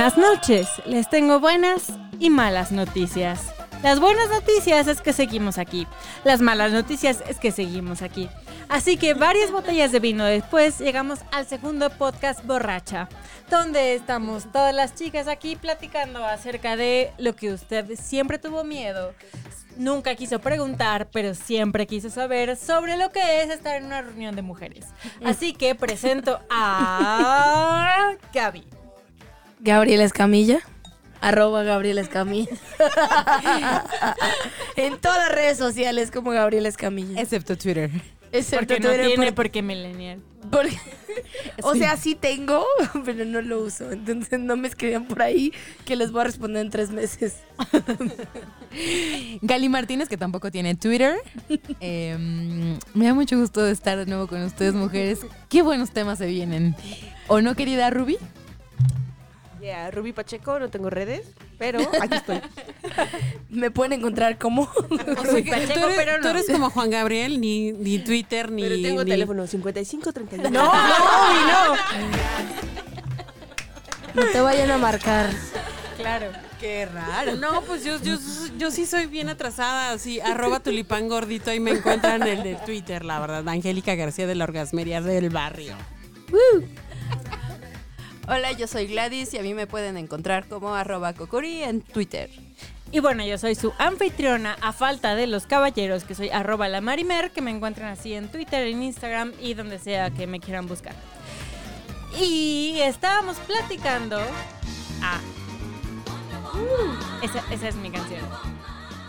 Buenas 0.00 0.16
noches. 0.16 0.68
Les 0.86 1.10
tengo 1.10 1.40
buenas 1.40 1.92
y 2.18 2.30
malas 2.30 2.72
noticias. 2.72 3.52
Las 3.82 4.00
buenas 4.00 4.30
noticias 4.30 4.86
es 4.86 5.02
que 5.02 5.12
seguimos 5.12 5.58
aquí. 5.58 5.86
Las 6.24 6.40
malas 6.40 6.72
noticias 6.72 7.22
es 7.28 7.38
que 7.38 7.52
seguimos 7.52 8.00
aquí. 8.00 8.30
Así 8.70 8.96
que 8.96 9.12
varias 9.12 9.52
botellas 9.52 9.92
de 9.92 10.00
vino 10.00 10.24
después 10.24 10.78
llegamos 10.78 11.18
al 11.32 11.46
segundo 11.46 11.90
podcast 11.90 12.42
borracha, 12.46 13.10
donde 13.50 13.94
estamos 13.94 14.50
todas 14.50 14.74
las 14.74 14.94
chicas 14.94 15.28
aquí 15.28 15.54
platicando 15.54 16.24
acerca 16.24 16.76
de 16.76 17.12
lo 17.18 17.36
que 17.36 17.52
usted 17.52 17.94
siempre 18.00 18.38
tuvo 18.38 18.64
miedo. 18.64 19.12
Nunca 19.76 20.14
quiso 20.14 20.38
preguntar, 20.38 21.10
pero 21.12 21.34
siempre 21.34 21.86
quiso 21.86 22.08
saber 22.08 22.56
sobre 22.56 22.96
lo 22.96 23.12
que 23.12 23.42
es 23.42 23.50
estar 23.50 23.76
en 23.76 23.84
una 23.84 24.00
reunión 24.00 24.34
de 24.34 24.40
mujeres. 24.40 24.86
Así 25.22 25.52
que 25.52 25.74
presento 25.74 26.40
a 26.48 28.14
Gaby. 28.32 28.79
Gabriela 29.60 30.04
Escamilla. 30.04 30.60
Arroba 31.20 31.62
Gabriela 31.64 32.00
Escamilla. 32.00 32.48
en 34.76 34.98
todas 34.98 35.18
las 35.18 35.32
redes 35.32 35.58
sociales 35.58 36.10
como 36.10 36.30
Gabriela 36.30 36.68
Escamilla. 36.68 37.20
Excepto 37.20 37.56
Twitter. 37.58 37.90
Excepto 38.32 38.58
Porque 38.66 38.80
no 38.80 38.88
Twitter, 38.88 39.06
tiene, 39.06 39.26
por- 39.26 39.34
porque 39.34 39.60
millennial. 39.62 40.22
porque- 40.50 40.78
o 41.62 41.74
sea, 41.74 41.96
sí 41.96 42.14
tengo, 42.14 42.64
pero 43.04 43.24
no 43.26 43.42
lo 43.42 43.60
uso. 43.60 43.90
Entonces 43.90 44.38
no 44.38 44.56
me 44.56 44.68
escriban 44.68 45.04
por 45.06 45.20
ahí 45.20 45.52
que 45.84 45.96
les 45.96 46.10
voy 46.12 46.22
a 46.22 46.24
responder 46.24 46.64
en 46.64 46.70
tres 46.70 46.90
meses. 46.90 47.36
Gali 49.42 49.68
Martínez, 49.68 50.08
que 50.08 50.16
tampoco 50.16 50.50
tiene 50.50 50.74
Twitter. 50.76 51.16
Em, 51.80 52.78
me 52.94 53.06
da 53.06 53.14
mucho 53.14 53.36
gusto 53.38 53.66
estar 53.66 53.98
de 53.98 54.06
nuevo 54.06 54.26
con 54.28 54.42
ustedes, 54.42 54.74
mujeres. 54.74 55.20
Qué 55.48 55.62
buenos 55.62 55.90
temas 55.90 56.18
se 56.18 56.26
vienen. 56.26 56.76
¿O 57.26 57.40
no, 57.42 57.54
querida 57.56 57.90
Ruby? 57.90 58.16
Yeah, 59.60 59.90
Ruby 59.90 60.12
Pacheco, 60.12 60.58
no 60.58 60.70
tengo 60.70 60.88
redes, 60.90 61.32
pero 61.58 61.80
aquí 62.00 62.14
estoy. 62.16 62.40
Me 63.50 63.70
pueden 63.70 63.92
encontrar 63.94 64.38
como... 64.38 64.70
Soy 65.30 65.42
Pacheco, 65.42 65.74
tú, 65.74 65.84
eres, 65.86 65.96
pero 65.96 66.16
no. 66.16 66.22
tú 66.22 66.28
eres 66.28 66.46
como 66.50 66.70
Juan 66.70 66.90
Gabriel, 66.90 67.40
ni, 67.40 67.72
ni 67.72 67.98
Twitter, 67.98 68.50
ni. 68.50 68.62
Pero 68.62 68.76
tengo 68.80 69.04
ni- 69.04 69.10
teléfono 69.10 69.46
55 69.46 70.12
31. 70.12 70.50
no, 70.50 70.64
no. 70.64 71.76
No 74.14 74.26
te 74.32 74.40
vayan 74.40 74.70
a 74.70 74.78
marcar. 74.78 75.30
Claro. 75.96 76.26
Qué 76.60 76.84
raro. 76.84 77.36
No, 77.36 77.62
pues 77.62 77.84
yo, 77.84 77.98
yo, 78.02 78.16
yo 78.58 78.70
sí 78.70 78.84
soy 78.84 79.06
bien 79.06 79.30
atrasada, 79.30 79.92
así, 79.92 80.20
arroba 80.20 80.60
tulipán 80.60 81.08
gordito 81.08 81.52
y 81.54 81.60
me 81.60 81.70
encuentran 81.70 82.20
en 82.22 82.28
el 82.38 82.42
de 82.42 82.54
Twitter, 82.56 83.02
la 83.04 83.18
verdad. 83.18 83.48
Angélica 83.48 83.94
García 83.94 84.26
de 84.26 84.34
la 84.34 84.44
Orgasmería 84.44 85.00
del 85.00 85.30
Barrio. 85.30 85.74
Hola, 88.32 88.52
yo 88.52 88.68
soy 88.68 88.86
Gladys 88.86 89.34
y 89.34 89.38
a 89.38 89.42
mí 89.42 89.54
me 89.54 89.66
pueden 89.66 89.96
encontrar 89.96 90.46
como 90.46 90.72
arroba 90.72 91.14
cocuri 91.14 91.64
en 91.64 91.80
Twitter. 91.80 92.30
Y 92.92 93.00
bueno, 93.00 93.26
yo 93.26 93.38
soy 93.38 93.56
su 93.56 93.72
anfitriona 93.76 94.56
a 94.60 94.72
falta 94.72 95.16
de 95.16 95.26
los 95.26 95.46
caballeros, 95.46 96.04
que 96.04 96.14
soy 96.14 96.30
arroba 96.30 96.68
la 96.68 96.80
marimer, 96.80 97.32
que 97.32 97.42
me 97.42 97.50
encuentran 97.50 97.88
así 97.88 98.14
en 98.14 98.28
Twitter, 98.28 98.68
en 98.68 98.84
Instagram 98.84 99.32
y 99.40 99.54
donde 99.54 99.80
sea 99.80 100.10
que 100.10 100.28
me 100.28 100.38
quieran 100.38 100.68
buscar. 100.68 100.94
Y 102.20 102.78
estábamos 102.82 103.36
platicando... 103.38 104.20
Ah. 105.02 105.18
Esa, 107.24 107.42
esa 107.52 107.66
es 107.66 107.74
mi 107.74 107.90
canción. 107.90 108.22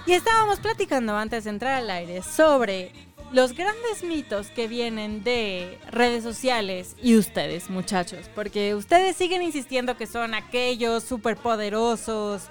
Y 0.07 0.13
estábamos 0.13 0.59
platicando 0.59 1.15
antes 1.15 1.43
de 1.43 1.51
entrar 1.51 1.73
al 1.73 1.91
aire 1.91 2.23
sobre 2.23 2.91
los 3.31 3.53
grandes 3.53 4.03
mitos 4.03 4.47
que 4.47 4.67
vienen 4.67 5.23
de 5.23 5.79
redes 5.89 6.23
sociales 6.23 6.95
y 7.01 7.17
ustedes, 7.17 7.69
muchachos, 7.69 8.29
porque 8.35 8.75
ustedes 8.75 9.15
siguen 9.15 9.41
insistiendo 9.41 9.95
que 9.97 10.07
son 10.07 10.33
aquellos 10.33 11.03
superpoderosos, 11.03 12.43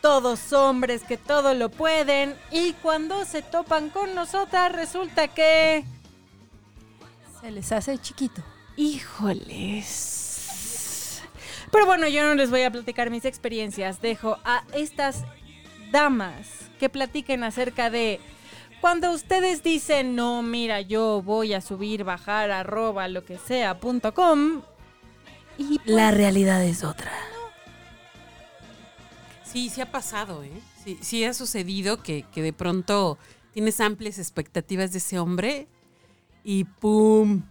todos 0.00 0.52
hombres 0.52 1.02
que 1.02 1.16
todo 1.16 1.54
lo 1.54 1.70
pueden 1.70 2.34
y 2.50 2.72
cuando 2.74 3.24
se 3.24 3.42
topan 3.42 3.90
con 3.90 4.14
nosotras 4.14 4.72
resulta 4.72 5.28
que 5.28 5.84
Se 7.40 7.50
les 7.50 7.72
hace 7.72 7.96
chiquito. 7.98 8.42
Híjoles. 8.76 10.24
Pero 11.70 11.86
bueno, 11.86 12.08
yo 12.08 12.22
no 12.22 12.34
les 12.34 12.50
voy 12.50 12.62
a 12.62 12.70
platicar 12.70 13.10
mis 13.10 13.24
experiencias. 13.24 14.00
Dejo 14.00 14.38
a 14.44 14.64
estas 14.74 15.24
damas 15.90 16.48
que 16.78 16.88
platiquen 16.88 17.44
acerca 17.44 17.90
de 17.90 18.20
cuando 18.84 19.12
ustedes 19.12 19.62
dicen, 19.62 20.14
no, 20.14 20.42
mira, 20.42 20.82
yo 20.82 21.22
voy 21.22 21.54
a 21.54 21.62
subir, 21.62 22.04
bajar, 22.04 22.50
arroba, 22.50 23.08
lo 23.08 23.24
que 23.24 23.38
sea, 23.38 23.80
punto 23.80 24.12
com. 24.12 24.60
Y 25.56 25.78
pues, 25.78 25.88
La 25.88 26.10
realidad 26.10 26.62
es 26.62 26.84
otra. 26.84 27.10
Sí, 29.42 29.70
sí 29.70 29.80
ha 29.80 29.90
pasado, 29.90 30.44
¿eh? 30.44 30.60
Sí, 30.84 30.98
sí 31.00 31.24
ha 31.24 31.32
sucedido 31.32 32.02
que, 32.02 32.26
que 32.30 32.42
de 32.42 32.52
pronto 32.52 33.16
tienes 33.54 33.80
amplias 33.80 34.18
expectativas 34.18 34.92
de 34.92 34.98
ese 34.98 35.18
hombre 35.18 35.66
y 36.44 36.64
¡pum! 36.64 37.42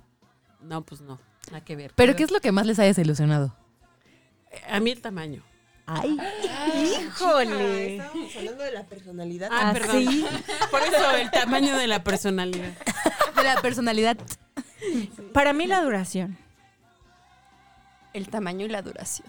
No, 0.62 0.84
pues 0.84 1.02
no, 1.02 1.20
nada 1.48 1.66
que 1.66 1.76
ver. 1.76 1.94
¿Pero 1.96 2.16
qué 2.16 2.26
es 2.26 2.30
lo 2.30 2.42
que 2.42 2.52
más 2.52 2.68
les 2.68 2.78
haya 2.78 2.90
desilusionado? 2.90 3.56
A 4.70 4.80
mí 4.80 4.92
el 4.92 5.02
tamaño. 5.02 5.42
Ay. 5.86 6.18
híjole. 7.02 7.98
Estábamos 7.98 8.36
hablando 8.36 8.64
de 8.64 8.72
la 8.72 8.84
personalidad. 8.84 9.50
Ah, 9.52 9.70
¿Ah, 9.70 9.74
perdón. 9.74 10.08
sí? 10.08 10.26
Por 10.72 10.82
eso 10.82 11.12
el 11.18 11.32
tamaño 11.32 11.78
de 11.78 11.88
la 11.88 12.04
personalidad. 12.04 12.72
De 13.36 13.44
la 13.44 13.62
personalidad. 13.62 14.18
Para 15.34 15.54
mí 15.54 15.68
la 15.68 15.82
duración. 15.82 16.38
El 18.14 18.30
tamaño 18.30 18.66
y 18.66 18.70
la 18.70 18.82
duración. 18.82 19.28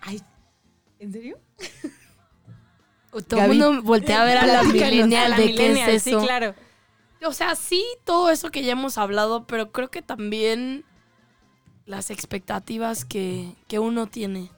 Ay, 0.00 0.20
¿en 0.98 1.12
serio? 1.12 1.38
Todo 3.28 3.42
el 3.42 3.48
mundo 3.48 3.82
voltea 3.82 4.22
a 4.22 4.24
ver 4.24 4.38
a 4.38 4.46
la 4.46 4.62
millennial 4.64 5.36
de 5.36 5.54
qué 5.54 5.94
es 5.94 6.02
sí, 6.02 6.10
eso. 6.10 6.22
claro. 6.22 6.54
O 7.24 7.32
sea, 7.32 7.54
sí, 7.54 7.84
todo 8.04 8.30
eso 8.30 8.50
que 8.50 8.64
ya 8.64 8.72
hemos 8.72 8.98
hablado, 8.98 9.46
pero 9.46 9.70
creo 9.70 9.90
que 9.90 10.02
también 10.02 10.84
las 11.86 12.10
expectativas 12.10 13.04
que, 13.04 13.54
que 13.68 13.78
uno 13.78 14.06
tiene. 14.06 14.50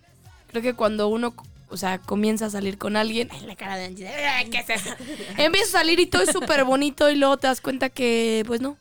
Creo 0.55 0.63
que 0.63 0.75
cuando 0.75 1.09
uno, 1.09 1.35
o 1.69 1.77
sea, 1.77 1.99
comienza 1.99 2.47
a 2.47 2.51
salir 2.51 2.79
con 2.79 2.95
alguien, 2.97 3.29
ay, 3.33 3.41
la 3.45 3.57
cara 3.57 3.75
de 3.77 3.87
Angie, 3.87 4.07
"Ay, 4.07 4.49
¿qué 4.51 4.59
es 4.59 4.71
eso? 4.71 4.95
Empieza 5.37 5.67
a 5.79 5.81
salir 5.81 5.99
y 5.99 6.07
todo 6.07 6.23
es 6.23 6.31
súper 6.31 6.63
bonito 6.65 7.11
y 7.11 7.17
luego 7.17 7.37
te 7.39 7.49
das 7.49 7.61
cuenta 7.61 7.91
que, 7.91 8.45
pues 8.47 8.61
no. 8.61 8.77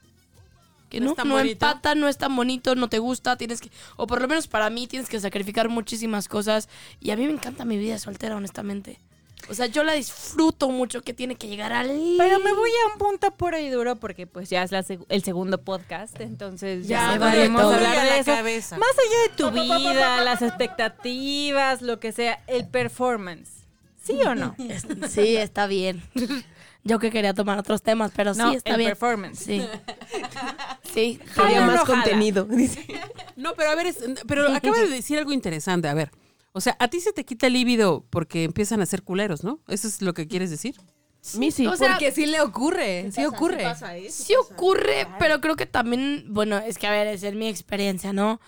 Que 0.92 1.00
No 1.00 1.16
no, 1.18 1.26
no 1.26 1.40
empata, 1.40 1.96
no 1.96 2.08
es 2.08 2.20
tan 2.20 2.36
bonito, 2.36 2.76
no 2.76 2.90
te 2.90 3.00
gusta, 3.00 3.38
tienes 3.38 3.60
que, 3.60 3.72
o 3.96 4.06
por 4.06 4.22
lo 4.22 4.28
menos 4.28 4.48
para 4.48 4.70
mí 4.70 4.86
tienes 4.86 5.10
que 5.10 5.20
sacrificar 5.20 5.68
muchísimas 5.68 6.28
cosas. 6.28 6.70
Y 7.02 7.10
a 7.10 7.16
mí 7.18 7.26
me 7.26 7.34
encanta 7.34 7.66
mi 7.66 7.78
vida 7.78 7.98
soltera, 7.98 8.36
honestamente. 8.36 9.00
O 9.50 9.54
sea, 9.54 9.66
yo 9.66 9.84
la 9.84 9.94
disfruto 9.94 10.70
mucho 10.70 11.02
que 11.02 11.14
tiene 11.14 11.36
que 11.36 11.48
llegar 11.48 11.74
al... 11.74 11.88
Pero 12.18 12.40
me 12.40 12.54
voy 12.54 12.70
a 12.70 12.94
un 12.94 12.98
punto 12.98 13.32
puro 13.32 13.60
y 13.60 13.70
duro 13.70 13.98
porque 13.98 14.26
pues 14.26 14.50
ya 14.50 14.64
es 14.64 14.72
la 14.72 14.84
seg- 14.84 15.06
el 15.10 15.24
segundo 15.24 15.62
podcast, 15.62 16.20
entonces 16.22 16.88
ya, 16.88 17.18
podemos 17.20 17.62
todo. 17.62 17.74
hablar 17.74 17.98
a 17.98 18.04
de 18.04 18.10
la 18.10 18.18
eso. 18.20 18.32
cabeza. 18.32 18.78
Más 18.78 18.90
allá 18.90 19.22
de 19.30 19.36
tu 19.38 19.52
vida, 19.52 20.24
las 20.24 20.42
expectativas, 20.42 21.82
lo 21.82 22.00
que 22.00 22.12
sea, 22.14 22.42
el 22.48 22.68
performance. 22.68 23.50
¿Sí 24.02 24.14
o 24.26 24.34
no? 24.36 24.56
Sí, 25.10 25.36
está 25.38 25.68
bien. 25.68 26.02
Yo 26.86 27.00
que 27.00 27.12
quería 27.12 27.34
tomar 27.34 27.58
otros 27.60 27.82
temas, 27.82 28.12
pero 28.16 28.34
no, 28.34 28.50
sí, 28.52 28.58
está 28.58 28.72
el 28.72 28.78
bien. 28.78 28.90
performance. 28.92 29.40
Sí. 29.40 29.66
Sí. 30.94 31.20
Quería 31.36 31.62
más 31.66 31.78
no 31.78 31.86
contenido. 31.88 32.44
Dice. 32.50 32.86
No, 33.36 33.56
pero 33.56 33.72
a 33.72 33.76
ver, 33.76 33.88
es- 33.88 33.98
pero 34.28 34.48
acaba 34.54 34.78
de 34.78 34.88
decir 34.90 35.18
algo 35.18 35.32
interesante. 35.32 35.88
A 35.88 35.94
ver, 35.96 36.12
o 36.54 36.62
sea, 36.62 36.76
a 36.80 36.88
ti 36.88 37.00
se 37.00 37.12
te 37.14 37.26
quita 37.26 37.48
el 37.48 37.54
líbido 37.54 38.06
porque 38.10 38.44
empiezan 38.44 38.80
a 38.82 38.86
ser 38.86 39.04
culeros, 39.04 39.44
¿no? 39.44 39.60
¿Eso 39.68 39.88
es 39.88 40.02
lo 40.02 40.14
que 40.14 40.28
quieres 40.28 40.50
decir? 40.50 40.76
Mi 41.36 41.52
sí. 41.52 41.66
O 41.68 41.76
sea, 41.76 41.92
Porque 41.92 42.12
sí 42.12 42.26
le 42.26 42.42
ocurre, 42.42 43.12
sí 43.12 43.26
ocurre. 43.26 43.64
¿eh? 43.66 44.10
sí 44.10 44.34
ocurre, 44.36 45.08
pero 45.20 45.40
creo 45.42 45.56
que 45.56 45.66
también, 45.66 46.26
bueno, 46.30 46.58
es 46.58 46.78
que 46.78 46.86
a 46.88 46.92
ver, 46.92 47.08
es 47.08 47.24
en 47.24 47.38
mi 47.38 47.48
experiencia, 47.48 48.14
¿no? 48.14 48.40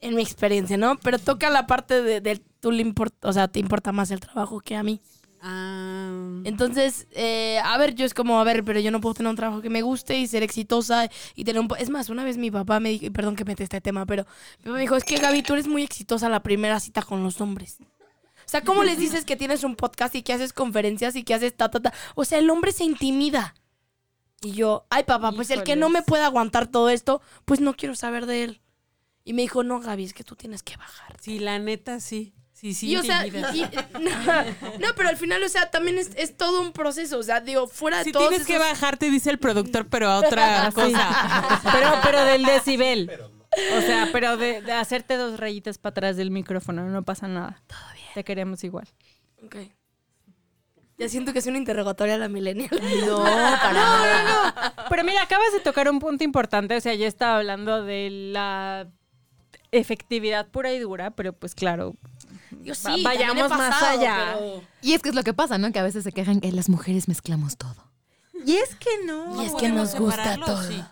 En 0.00 0.14
mi 0.14 0.22
experiencia, 0.22 0.76
¿no? 0.76 0.96
Pero 0.98 1.18
toca 1.18 1.48
la 1.50 1.66
parte 1.66 2.02
de, 2.02 2.20
de 2.20 2.40
tú 2.60 2.70
le 2.70 2.82
importa, 2.82 3.28
o 3.28 3.32
sea, 3.32 3.48
te 3.48 3.58
importa 3.58 3.92
más 3.92 4.10
el 4.10 4.20
trabajo 4.20 4.60
que 4.60 4.76
a 4.76 4.82
mí. 4.82 5.00
Ah, 5.48 6.40
Entonces, 6.42 7.06
eh, 7.12 7.60
a 7.62 7.78
ver, 7.78 7.94
yo 7.94 8.04
es 8.04 8.14
como, 8.14 8.40
a 8.40 8.44
ver, 8.44 8.64
pero 8.64 8.80
yo 8.80 8.90
no 8.90 9.00
puedo 9.00 9.14
tener 9.14 9.30
un 9.30 9.36
trabajo 9.36 9.62
que 9.62 9.70
me 9.70 9.80
guste 9.80 10.18
y 10.18 10.26
ser 10.26 10.42
exitosa 10.42 11.08
y 11.36 11.44
tener 11.44 11.60
un... 11.60 11.68
Es 11.78 11.88
más, 11.88 12.08
una 12.08 12.24
vez 12.24 12.36
mi 12.36 12.50
papá 12.50 12.80
me 12.80 12.88
dijo, 12.88 13.12
perdón 13.12 13.36
que 13.36 13.44
mete 13.44 13.62
este 13.62 13.80
tema, 13.80 14.06
pero 14.06 14.24
mi 14.58 14.64
papá 14.64 14.74
me 14.74 14.80
dijo, 14.80 14.96
es 14.96 15.04
que 15.04 15.18
Gaby, 15.18 15.42
tú 15.42 15.52
eres 15.52 15.68
muy 15.68 15.84
exitosa 15.84 16.28
la 16.28 16.42
primera 16.42 16.80
cita 16.80 17.00
con 17.00 17.22
los 17.22 17.40
hombres. 17.40 17.78
O 17.80 18.48
sea, 18.48 18.62
¿cómo 18.62 18.82
les 18.82 18.98
dices 18.98 19.24
que 19.24 19.36
tienes 19.36 19.62
un 19.62 19.76
podcast 19.76 20.16
y 20.16 20.22
que 20.22 20.32
haces 20.32 20.52
conferencias 20.52 21.14
y 21.14 21.22
que 21.22 21.34
haces 21.34 21.56
ta, 21.56 21.70
ta, 21.70 21.78
ta? 21.78 21.92
O 22.16 22.24
sea, 22.24 22.38
el 22.40 22.50
hombre 22.50 22.72
se 22.72 22.82
intimida. 22.82 23.54
Y 24.42 24.50
yo, 24.52 24.84
ay 24.90 25.04
papá, 25.04 25.30
pues 25.30 25.50
el 25.50 25.62
que 25.62 25.76
no 25.76 25.90
me 25.90 26.02
puede 26.02 26.24
aguantar 26.24 26.66
todo 26.66 26.90
esto, 26.90 27.22
pues 27.44 27.60
no 27.60 27.74
quiero 27.74 27.94
saber 27.94 28.26
de 28.26 28.42
él. 28.42 28.62
Y 29.22 29.32
me 29.32 29.42
dijo, 29.42 29.62
no, 29.62 29.78
Gaby, 29.78 30.04
es 30.04 30.12
que 30.12 30.24
tú 30.24 30.34
tienes 30.34 30.64
que 30.64 30.76
bajar. 30.76 31.16
sí, 31.20 31.38
la 31.38 31.60
neta, 31.60 32.00
sí. 32.00 32.35
Sí, 32.58 32.72
sí. 32.72 32.88
y, 32.88 32.96
o 32.96 33.02
sea, 33.02 33.26
y- 33.26 33.30
no, 34.80 34.88
pero 34.96 35.10
al 35.10 35.18
final, 35.18 35.42
o 35.42 35.48
sea, 35.50 35.70
también 35.70 35.98
es, 35.98 36.10
es 36.16 36.34
todo 36.38 36.62
un 36.62 36.72
proceso. 36.72 37.18
O 37.18 37.22
sea, 37.22 37.40
digo, 37.42 37.66
fuera 37.68 37.98
de 37.98 38.04
Si 38.04 38.12
todos 38.12 38.30
tienes 38.30 38.46
que 38.46 38.58
bajarte, 38.58 39.10
dice 39.10 39.28
el 39.28 39.38
productor, 39.38 39.86
pero 39.88 40.08
a 40.08 40.18
otra 40.20 40.70
cosa. 40.74 41.60
Pero, 41.70 41.92
pero 42.02 42.24
del 42.24 42.44
decibel. 42.44 43.10
O 43.76 43.80
sea, 43.82 44.08
pero 44.10 44.38
de, 44.38 44.62
de 44.62 44.72
hacerte 44.72 45.16
dos 45.16 45.38
rayitas 45.38 45.76
para 45.76 45.90
atrás 45.92 46.16
del 46.16 46.30
micrófono, 46.30 46.88
no 46.88 47.02
pasa 47.02 47.28
nada. 47.28 47.62
Todo 47.66 47.78
bien. 47.92 48.06
Te 48.14 48.24
queremos 48.24 48.64
igual. 48.64 48.88
Ok. 49.44 49.56
Ya 50.98 51.10
siento 51.10 51.34
que 51.34 51.40
es 51.40 51.46
una 51.46 51.58
interrogatoria 51.58 52.14
a 52.14 52.18
la 52.18 52.28
millennial. 52.28 52.70
No, 53.06 53.18
para 53.22 53.72
nada. 53.74 54.74
Pero 54.88 55.04
mira, 55.04 55.22
acabas 55.22 55.52
de 55.52 55.60
tocar 55.60 55.90
un 55.90 55.98
punto 55.98 56.24
importante. 56.24 56.74
O 56.74 56.80
sea, 56.80 56.94
yo 56.94 57.06
estaba 57.06 57.36
hablando 57.36 57.82
de 57.84 58.08
la 58.32 58.88
efectividad 59.72 60.48
pura 60.48 60.72
y 60.72 60.78
dura, 60.78 61.10
pero 61.10 61.34
pues 61.34 61.54
claro, 61.54 61.96
Yo 62.66 62.72
Va- 62.84 62.94
sí, 62.96 63.02
vayamos 63.02 63.48
más 63.50 63.82
allá. 63.82 64.34
pero- 64.38 64.62
Y 64.82 64.92
es 64.92 65.02
que 65.02 65.08
es 65.10 65.14
lo 65.14 65.22
que 65.22 65.32
pasa, 65.34 65.56
¿no? 65.58 65.72
Que 65.72 65.78
a 65.78 65.82
veces 65.82 66.04
se 66.04 66.12
quejan 66.12 66.40
que 66.40 66.50
las 66.52 66.68
mujeres 66.68 67.08
mezclamos 67.08 67.56
todo. 67.56 67.90
Y 68.44 68.56
es 68.56 68.74
que 68.76 68.90
no. 69.04 69.42
Y 69.42 69.46
es 69.46 69.52
que 69.52 69.58
¿Podemos 69.70 69.92
nos 69.94 70.00
gusta 70.00 70.36
todo. 70.44 70.62
Sí. 70.68 70.82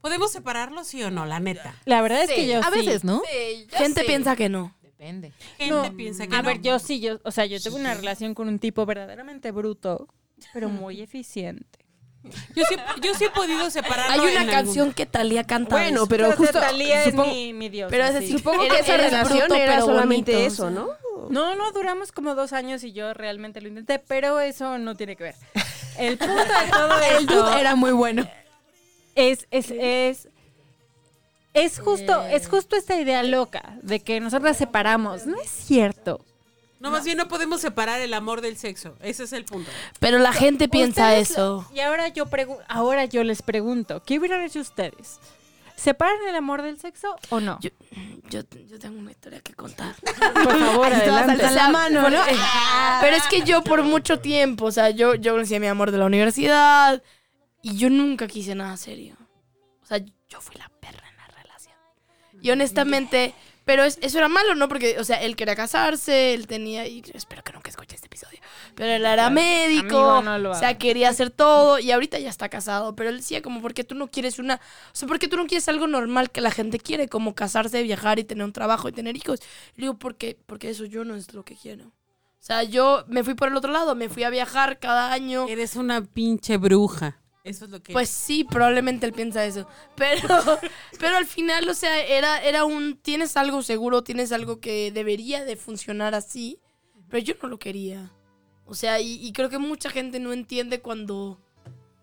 ¿Podemos 0.00 0.30
separarlo, 0.30 0.84
sí 0.84 1.02
o 1.02 1.10
no? 1.10 1.26
La 1.26 1.40
neta. 1.40 1.74
La 1.84 2.00
verdad 2.02 2.22
es 2.22 2.30
que 2.30 2.42
Sí, 2.42 2.48
yo 2.48 2.62
A 2.62 2.70
veces, 2.70 3.02
¿no? 3.02 3.22
Sí, 3.30 3.66
yo 3.72 3.78
Gente 3.78 4.04
piensa 4.04 4.36
que 4.36 4.48
no. 4.48 4.76
Depende. 4.82 5.32
Gente 5.58 5.74
No, 5.74 5.96
piensa 5.96 6.26
que 6.26 6.34
A 6.36 6.42
no. 6.42 6.48
ver, 6.48 6.60
yo 6.60 6.78
sí, 6.78 7.00
yo, 7.00 7.18
o 7.24 7.30
sea, 7.30 7.44
yo 7.46 7.60
tuve 7.60 7.76
una 7.80 7.94
relación 7.94 8.34
con 8.34 8.48
un 8.48 8.58
tipo 8.58 8.86
verdaderamente 8.86 9.50
bruto, 9.52 10.08
pero 10.52 10.68
muy 10.68 11.00
eficiente. 11.00 11.85
Yo 12.54 12.64
sí, 12.68 12.76
yo 13.02 13.14
sí 13.14 13.24
he 13.24 13.30
podido 13.30 13.70
separarlo. 13.70 14.24
Hay 14.24 14.32
una 14.32 14.42
en 14.42 14.48
canción 14.48 14.92
que 14.92 15.06
Talía 15.06 15.44
canta. 15.44 15.76
Bueno, 15.76 16.06
pero 16.08 16.24
Pero 16.24 16.36
justo 16.36 16.58
Talía 16.58 17.04
es 17.04 17.10
supongo, 17.10 17.32
mi, 17.32 17.52
mi 17.52 17.68
dios. 17.68 17.88
Pero 17.90 18.04
es 18.04 18.10
así. 18.10 18.20
decir, 18.20 18.38
supongo 18.38 18.62
que 18.68 18.78
esa 18.80 18.94
eres 18.94 19.10
relación 19.12 19.38
bruto, 19.38 19.54
era 19.54 19.72
pero 19.74 19.86
solamente 19.86 20.32
bonito, 20.32 20.52
eso. 20.52 20.70
¿no? 20.70 20.88
No, 21.30 21.54
no, 21.54 21.72
duramos 21.72 22.12
como 22.12 22.34
dos 22.34 22.52
años 22.52 22.82
y 22.84 22.92
yo 22.92 23.14
realmente 23.14 23.60
lo 23.60 23.68
intenté, 23.68 23.98
pero 24.00 24.40
eso 24.40 24.78
no 24.78 24.96
tiene 24.96 25.16
que 25.16 25.24
ver. 25.24 25.34
El 25.98 26.18
punto 26.18 26.34
de 26.34 26.44
todo 26.70 27.00
El 27.00 27.22
esto 27.22 27.42
dude 27.44 27.60
era 27.60 27.74
muy 27.76 27.92
bueno. 27.92 28.28
es, 29.14 29.46
es, 29.50 29.70
es, 29.70 30.28
es 31.54 31.78
justo, 31.78 32.22
es 32.26 32.48
justo 32.48 32.76
esta 32.76 33.00
idea 33.00 33.22
loca 33.22 33.78
de 33.82 34.00
que 34.00 34.20
nosotras 34.20 34.56
separamos. 34.56 35.26
No 35.26 35.40
es 35.40 35.48
cierto. 35.48 36.25
No, 36.86 36.90
más 36.96 37.04
bien 37.04 37.16
no 37.18 37.28
podemos 37.28 37.60
separar 37.60 38.00
el 38.00 38.14
amor 38.14 38.40
del 38.40 38.56
sexo. 38.56 38.96
Ese 39.00 39.24
es 39.24 39.32
el 39.32 39.44
punto. 39.44 39.70
Pero 40.00 40.18
la 40.18 40.32
gente 40.32 40.68
piensa 40.68 41.08
Ustedes 41.08 41.30
eso. 41.30 41.68
y 41.74 41.80
ahora 41.80 42.08
yo 42.08 42.26
pregu- 42.26 42.58
ahora 42.68 43.04
yo 43.04 43.22
les 43.24 43.42
pregunto, 43.42 44.02
¿qué 44.04 44.18
hubieran 44.18 44.42
hecho 44.42 44.60
ustedes? 44.60 45.18
¿Separan 45.76 46.16
el 46.26 46.34
amor 46.36 46.62
del 46.62 46.78
sexo 46.80 47.14
o 47.28 47.38
no? 47.38 47.58
Yo, 47.60 47.68
yo, 48.30 48.40
yo 48.66 48.78
tengo 48.78 48.98
una 48.98 49.10
historia 49.10 49.40
que 49.42 49.52
contar. 49.52 49.94
Por 50.32 50.58
favor, 50.58 50.86
adelante. 50.92 51.44
O 51.44 51.48
sea, 51.50 51.70
por- 51.70 52.14
eh, 52.14 52.18
Pero 53.02 53.16
es 53.16 53.24
que 53.26 53.42
yo 53.42 53.62
por 53.62 53.82
mucho 53.82 54.18
tiempo, 54.20 54.64
o 54.64 54.72
sea, 54.72 54.88
yo, 54.88 55.14
yo 55.16 55.32
conocí 55.34 55.54
a 55.54 55.60
mi 55.60 55.66
amor 55.66 55.90
de 55.90 55.98
la 55.98 56.06
universidad 56.06 57.02
y 57.60 57.76
yo 57.76 57.90
nunca 57.90 58.26
quise 58.26 58.54
nada 58.54 58.76
serio. 58.78 59.16
O 59.82 59.86
sea, 59.86 59.98
yo 59.98 60.40
fui 60.40 60.56
la 60.56 60.70
perra 60.80 61.02
en 61.10 61.16
la 61.18 61.26
relación. 61.42 61.76
Y 62.40 62.50
honestamente, 62.50 63.34
pero 63.66 63.82
es- 63.84 63.98
eso 64.00 64.16
era 64.18 64.28
malo, 64.28 64.54
¿no? 64.54 64.68
Porque, 64.68 64.96
o 64.98 65.04
sea, 65.04 65.20
él 65.22 65.34
quería 65.34 65.56
casarse, 65.56 66.32
él 66.34 66.46
tenía, 66.46 66.86
y 66.86 67.02
espero 67.12 67.42
que 67.42 67.52
nunca 67.52 67.68
escuche 67.68 67.96
este 67.96 68.06
episodio, 68.06 68.38
pero 68.76 68.92
él 68.92 69.04
era 69.04 69.28
médico, 69.28 70.10
Amigo, 70.12 70.22
no 70.22 70.38
lo 70.38 70.52
o 70.52 70.54
sea, 70.54 70.78
quería 70.78 71.08
hacer 71.10 71.30
todo 71.30 71.78
y 71.80 71.90
ahorita 71.90 72.18
ya 72.20 72.30
está 72.30 72.48
casado, 72.48 72.94
pero 72.96 73.10
él 73.10 73.18
decía 73.18 73.42
como, 73.42 73.60
¿por 73.60 73.74
qué 73.74 73.82
tú 73.82 73.94
no 73.96 74.06
quieres 74.08 74.38
una, 74.38 74.54
o 74.54 74.94
sea, 74.94 75.08
¿por 75.08 75.18
qué 75.18 75.26
tú 75.28 75.36
no 75.36 75.46
quieres 75.46 75.68
algo 75.68 75.86
normal 75.88 76.30
que 76.30 76.40
la 76.40 76.52
gente 76.52 76.78
quiere, 76.78 77.08
como 77.08 77.34
casarse, 77.34 77.82
viajar 77.82 78.18
y 78.20 78.24
tener 78.24 78.44
un 78.44 78.52
trabajo 78.52 78.88
y 78.88 78.92
tener 78.92 79.16
hijos? 79.16 79.40
Y 79.74 79.80
le 79.80 79.86
digo, 79.88 79.98
porque, 79.98 80.38
porque 80.46 80.70
eso 80.70 80.84
yo 80.84 81.04
no 81.04 81.16
es 81.16 81.34
lo 81.34 81.44
que 81.44 81.56
quiero. 81.56 81.86
O 81.88 82.44
sea, 82.46 82.62
yo 82.62 83.04
me 83.08 83.24
fui 83.24 83.34
por 83.34 83.48
el 83.48 83.56
otro 83.56 83.72
lado, 83.72 83.96
me 83.96 84.08
fui 84.08 84.22
a 84.22 84.30
viajar 84.30 84.78
cada 84.78 85.12
año. 85.12 85.48
Eres 85.48 85.74
una 85.74 86.04
pinche 86.04 86.56
bruja. 86.56 87.20
Eso 87.46 87.64
es 87.66 87.70
lo 87.70 87.80
que. 87.80 87.92
Pues 87.92 88.10
sí, 88.10 88.42
probablemente 88.42 89.06
él 89.06 89.12
piensa 89.12 89.44
eso. 89.46 89.68
Pero, 89.94 90.28
pero 90.98 91.16
al 91.16 91.26
final, 91.26 91.68
o 91.68 91.74
sea, 91.74 92.04
era, 92.04 92.42
era 92.42 92.64
un, 92.64 92.96
tienes 92.98 93.36
algo 93.36 93.62
seguro, 93.62 94.02
tienes 94.02 94.32
algo 94.32 94.58
que 94.58 94.90
debería 94.90 95.44
de 95.44 95.54
funcionar 95.56 96.14
así, 96.16 96.58
pero 97.08 97.22
yo 97.22 97.34
no 97.40 97.48
lo 97.48 97.58
quería. 97.60 98.12
O 98.64 98.74
sea, 98.74 99.00
y, 99.00 99.24
y 99.24 99.32
creo 99.32 99.48
que 99.48 99.58
mucha 99.58 99.90
gente 99.90 100.18
no 100.18 100.32
entiende 100.32 100.80
cuando, 100.80 101.40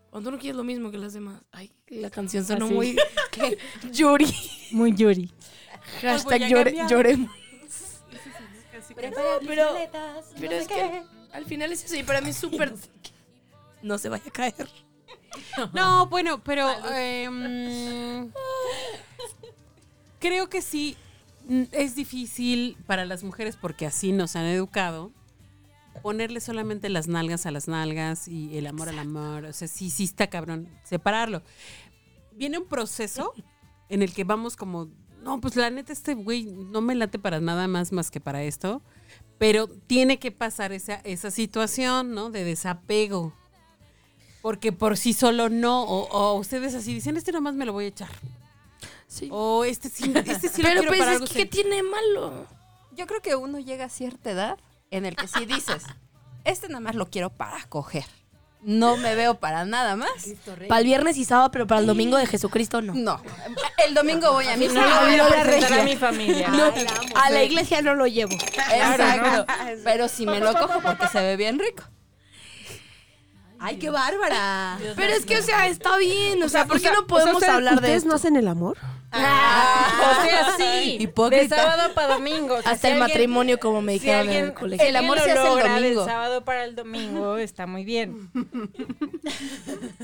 cuando 0.10 0.32
no 0.32 0.40
quieres 0.40 0.56
lo 0.56 0.64
mismo 0.64 0.92
que 0.92 0.98
las 0.98 1.12
demás. 1.14 1.42
Ay, 1.52 1.74
la 1.90 2.10
canción 2.10 2.46
sonó 2.46 2.66
Así. 2.66 2.74
muy... 2.74 2.96
¿qué? 3.32 3.58
Yuri. 3.92 4.34
Muy 4.72 4.96
Yuri. 4.96 5.30
Hashtag 6.02 6.44
llore- 6.44 6.88
lloremos. 6.90 7.30
Pero, 8.96 9.16
pero, 9.46 9.76
pero 10.40 10.54
es 10.54 10.68
que 10.68 11.04
al 11.34 11.46
final 11.46 11.72
es 11.74 11.84
eso 11.84 11.96
y 11.98 12.04
para 12.04 12.22
mí 12.22 12.30
es 12.30 12.38
súper... 12.38 12.74
No 13.82 13.98
se 13.98 14.08
vaya 14.08 14.24
a 14.26 14.32
caer. 14.32 14.70
No, 15.74 16.08
bueno, 16.08 16.44
pero 16.44 16.70
em, 16.94 18.32
creo 20.20 20.50
que 20.50 20.62
sí 20.62 20.98
es 21.72 21.96
difícil 21.96 22.78
para 22.86 23.06
las 23.06 23.24
mujeres 23.24 23.58
porque 23.58 23.86
así 23.86 24.12
nos 24.12 24.36
han 24.36 24.46
educado 24.46 25.12
ponerle 26.02 26.40
solamente 26.42 26.90
las 26.90 27.08
nalgas 27.08 27.46
a 27.46 27.52
las 27.52 27.68
nalgas 27.68 28.28
y 28.28 28.58
el 28.58 28.68
amor 28.68 28.90
al 28.90 29.00
amor. 29.00 29.46
O 29.46 29.54
sea, 29.54 29.68
sí, 29.68 29.90
sí 29.90 30.06
está 30.06 30.28
cabrón 30.28 30.68
separarlo. 30.84 31.44
Viene 32.34 32.58
un 32.58 32.66
proceso 32.66 33.34
en 33.90 34.02
el 34.02 34.14
que 34.14 34.24
vamos 34.24 34.56
como, 34.56 34.90
no, 35.24 35.40
pues 35.40 35.56
la 35.56 35.70
neta 35.70 35.94
este 35.94 36.16
güey 36.16 36.46
no 36.46 36.82
me 36.82 36.96
late 36.96 37.20
para 37.20 37.40
nada 37.40 37.68
más 37.68 37.92
más 37.92 38.10
que 38.10 38.20
para 38.20 38.44
esto, 38.44 38.82
pero 39.38 39.68
tiene 39.68 40.20
que 40.20 40.32
pasar 40.32 40.72
esa, 40.72 40.96
esa 41.04 41.32
situación, 41.32 42.14
¿no? 42.14 42.30
De 42.30 42.44
desapego. 42.44 43.34
Porque 44.44 44.74
por 44.74 44.98
sí 44.98 45.14
solo 45.14 45.48
no, 45.48 45.84
o, 45.84 46.06
o 46.10 46.34
ustedes 46.34 46.76
así 46.76 46.94
dicen, 46.94 47.16
este 47.16 47.32
nomás 47.32 47.54
me 47.54 47.66
lo 47.66 47.72
voy 47.72 47.86
a 47.86 47.88
echar. 47.88 48.10
Sí. 49.08 49.30
O 49.32 49.64
este 49.64 49.88
sí, 49.88 50.12
este 50.14 50.50
sí 50.50 50.62
lo 50.62 50.68
pero 50.68 50.82
quiero 50.82 50.88
pues 50.90 51.00
para 51.00 51.12
es 51.12 51.16
algo 51.16 51.28
que, 51.28 51.34
¿qué 51.34 51.40
serio. 51.40 51.64
tiene 51.64 51.82
malo? 51.82 52.46
Yo 52.92 53.08
creo 53.08 53.22
que 53.22 53.38
uno 53.38 53.60
llega 53.60 53.86
a 53.86 53.90
cierta 53.90 54.32
edad 54.32 54.58
en 54.92 55.06
el 55.06 55.16
que 55.16 55.30
sí 55.30 55.46
dices, 55.46 55.84
este 56.44 56.68
nada 56.68 56.82
más 56.82 56.96
lo 56.96 57.10
quiero 57.10 57.30
para 57.30 57.64
coger. 57.70 58.04
No 58.64 58.98
me 58.98 59.16
veo 59.16 59.36
para 59.36 59.64
nada 59.64 59.96
más. 59.96 60.10
Para 60.68 60.80
el 60.80 60.86
viernes 60.88 61.16
y 61.16 61.24
sábado, 61.24 61.50
pero 61.52 61.66
para 61.66 61.80
el 61.80 61.88
domingo 61.88 62.18
de 62.18 62.26
Jesucristo 62.26 62.82
no. 62.82 62.94
No. 62.94 63.22
El 63.86 63.94
domingo 63.94 64.34
voy 64.34 64.48
a 64.48 64.58
misa. 64.58 64.74
No 64.74 64.82
lo 64.88 65.02
voy 65.06 65.16
no 65.18 65.24
a 65.24 65.30
la 65.30 65.44
presentar 65.44 65.80
a 65.80 65.84
mi 65.84 65.96
familia. 65.96 66.48
No, 66.50 66.74
a 67.16 67.30
la 67.30 67.44
iglesia 67.44 67.82
no 67.82 67.96
lo 67.96 68.08
llevo. 68.08 68.34
Exacto. 68.34 69.46
Pero 69.86 70.10
si 70.10 70.26
me 70.26 70.42
lo 70.42 70.54
cojo 70.54 70.82
porque 70.82 71.08
se 71.08 71.22
ve 71.22 71.38
bien 71.38 71.60
rico. 71.60 71.84
¡Ay, 73.66 73.78
qué 73.78 73.90
bárbara! 73.90 74.78
Pero 74.98 75.14
es 75.14 75.26
que, 75.26 75.38
o 75.38 75.42
sea, 75.42 75.68
está 75.68 75.98
bien. 75.98 76.44
O 76.44 76.50
sea, 76.50 76.66
¿por 76.66 76.82
qué 76.82 76.88
no 76.88 76.92
O 76.92 76.96
sea, 77.00 77.08
podemos 77.08 77.34
¿ustedes- 77.36 77.54
hablar 77.54 77.76
de 77.76 77.88
¿Ustedes 77.88 78.06
no 78.06 78.14
hacen 78.16 78.36
el 78.36 78.48
amor? 78.50 78.78
o 79.16 79.16
sea, 80.26 80.56
sí. 80.58 80.98
Hipócrita. 81.00 81.56
De 81.56 81.62
sábado 81.62 81.94
para 81.94 82.16
domingo. 82.16 82.56
O 82.56 82.62
sea, 82.62 82.72
Hasta 82.72 82.88
si 82.90 82.94
el 82.94 83.02
alguien- 83.02 83.10
matrimonio, 83.20 83.60
como 83.60 83.82
me 83.82 83.94
Si 83.94 84.00
dijeron 84.00 84.30
en 84.30 84.44
el 84.46 84.54
colegio. 84.54 84.86
El 84.88 84.96
amor 84.96 85.20
se 85.20 85.32
hace 85.32 85.36
lo 85.36 85.42
el 85.44 85.50
logra 85.50 85.76
domingo. 85.76 86.00
del 86.02 86.10
sábado 86.10 86.44
para 86.44 86.66
el 86.66 86.76
domingo, 86.76 87.38
está 87.38 87.68
muy 87.68 87.86
bien. 87.86 88.32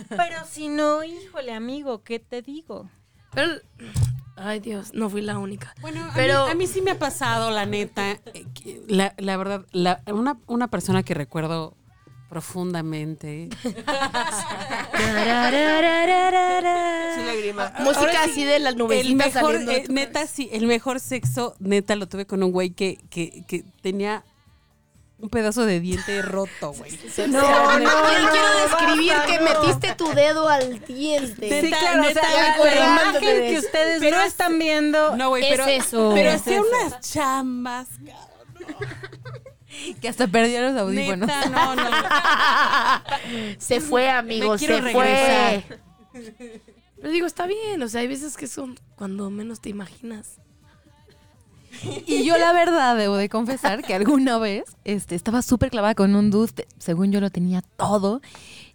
Pero 0.09 0.45
si 0.49 0.67
no, 0.67 1.03
híjole, 1.03 1.53
amigo, 1.53 2.03
¿qué 2.03 2.19
te 2.19 2.41
digo? 2.41 2.89
Pero, 3.33 3.53
ay 4.35 4.59
Dios, 4.59 4.93
no 4.93 5.09
fui 5.09 5.21
la 5.21 5.37
única. 5.37 5.73
Bueno, 5.81 6.05
a, 6.05 6.13
Pero- 6.13 6.45
mí, 6.45 6.51
a 6.51 6.55
mí 6.55 6.67
sí 6.67 6.81
me 6.81 6.91
ha 6.91 6.99
pasado, 6.99 7.51
la 7.51 7.65
neta, 7.65 8.11
eh, 8.11 8.45
la, 8.87 9.13
la 9.17 9.37
verdad, 9.37 9.65
la- 9.71 10.01
una, 10.07 10.37
una 10.47 10.67
persona 10.69 11.03
que 11.03 11.13
recuerdo 11.13 11.75
profundamente. 12.29 13.49
Sin 17.15 17.25
lágrima. 17.25 17.73
Música 17.79 18.23
así 18.23 18.43
de 18.43 18.59
las 18.59 18.73
El 18.73 18.79
nubecitas 18.79 19.33
mejor, 19.33 19.53
saliendo 19.53 19.71
de 19.71 19.77
eh, 19.79 19.85
neta, 19.89 20.27
sí, 20.27 20.49
el 20.51 20.65
mejor 20.67 20.99
sexo, 20.99 21.55
neta, 21.59 21.95
lo 21.95 22.07
tuve 22.07 22.25
con 22.25 22.43
un 22.43 22.51
güey 22.51 22.71
que, 22.71 22.97
que, 23.09 23.43
que 23.47 23.63
tenía 23.81 24.23
un 25.17 25.29
pedazo 25.29 25.65
de 25.65 25.79
diente 25.81 26.21
roto, 26.21 26.71
güey. 26.73 26.97
No, 27.27 27.41
no, 27.41 27.79
no, 27.79 27.89
quiero 28.31 28.47
describir 28.61 29.13
que 29.27 29.39
metiste 29.41 29.95
tu 29.95 30.07
dedo 30.13 30.47
al 30.47 30.79
diente. 30.85 31.61
Sí, 31.61 31.69
claro, 31.71 32.03
o 32.03 32.11
sea, 32.11 32.23
ya, 32.23 32.57
la 32.63 32.75
imagen 33.11 33.21
que 33.21 33.57
ustedes 33.59 33.99
Pero 33.99 34.15
no 34.17 34.23
es- 34.23 34.29
están 34.29 34.57
viendo. 34.59 35.17
No, 35.17 35.29
güey, 35.29 35.43
Es 35.43 35.49
pero, 35.49 35.65
eso. 35.65 36.11
pero 36.15 36.29
Es 36.29 36.35
hacía 36.41 36.59
eso. 36.59 36.65
unas 36.69 37.11
chambas, 37.11 37.87
Que 40.01 40.09
hasta 40.09 40.27
perdió 40.27 40.61
los 40.61 40.75
audífonos. 40.79 41.27
neta, 41.27 41.45
no, 41.49 41.75
no. 41.75 41.83
Se 43.59 43.81
fue, 43.81 44.09
amigo, 44.09 44.53
Me 44.53 44.57
se 44.57 44.67
regresar. 44.81 45.63
fue. 45.63 45.79
Pero 46.97 47.11
digo, 47.11 47.27
está 47.27 47.45
bien, 47.45 47.81
o 47.81 47.87
sea, 47.87 48.01
hay 48.01 48.07
veces 48.07 48.35
que 48.35 48.47
son 48.47 48.79
cuando 48.95 49.29
menos 49.29 49.61
te 49.61 49.69
imaginas. 49.69 50.37
Y 52.07 52.25
yo 52.25 52.37
la 52.37 52.51
verdad 52.51 52.97
debo 52.97 53.15
de 53.15 53.29
confesar 53.29 53.83
que 53.83 53.93
alguna 53.93 54.37
vez 54.37 54.63
este, 54.83 55.15
estaba 55.15 55.41
súper 55.41 55.69
clavada 55.69 55.95
con 55.95 56.15
un 56.15 56.29
dude, 56.31 56.67
según 56.77 57.11
yo 57.11 57.21
lo 57.21 57.29
tenía 57.29 57.61
todo, 57.77 58.21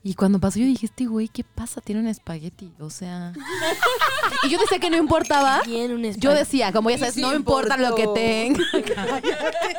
Y 0.06 0.14
cuando 0.16 0.38
pasó 0.38 0.58
yo 0.58 0.66
dije, 0.66 0.84
este 0.84 1.06
güey, 1.06 1.28
¿qué 1.28 1.44
pasa? 1.44 1.80
Tiene 1.80 2.02
un 2.02 2.08
espagueti. 2.08 2.70
O 2.78 2.90
sea... 2.90 3.32
y 4.42 4.50
yo 4.50 4.58
decía 4.58 4.78
que 4.78 4.90
no 4.90 4.98
importaba. 4.98 5.62
Bien, 5.64 5.92
un 5.92 6.02
Yo 6.20 6.34
decía, 6.34 6.72
como 6.72 6.90
ya 6.90 6.98
sabes, 6.98 7.14
sí 7.14 7.22
no 7.22 7.34
importa 7.34 7.78
lo 7.78 7.94
que 7.94 8.06
tenga. 8.08 8.62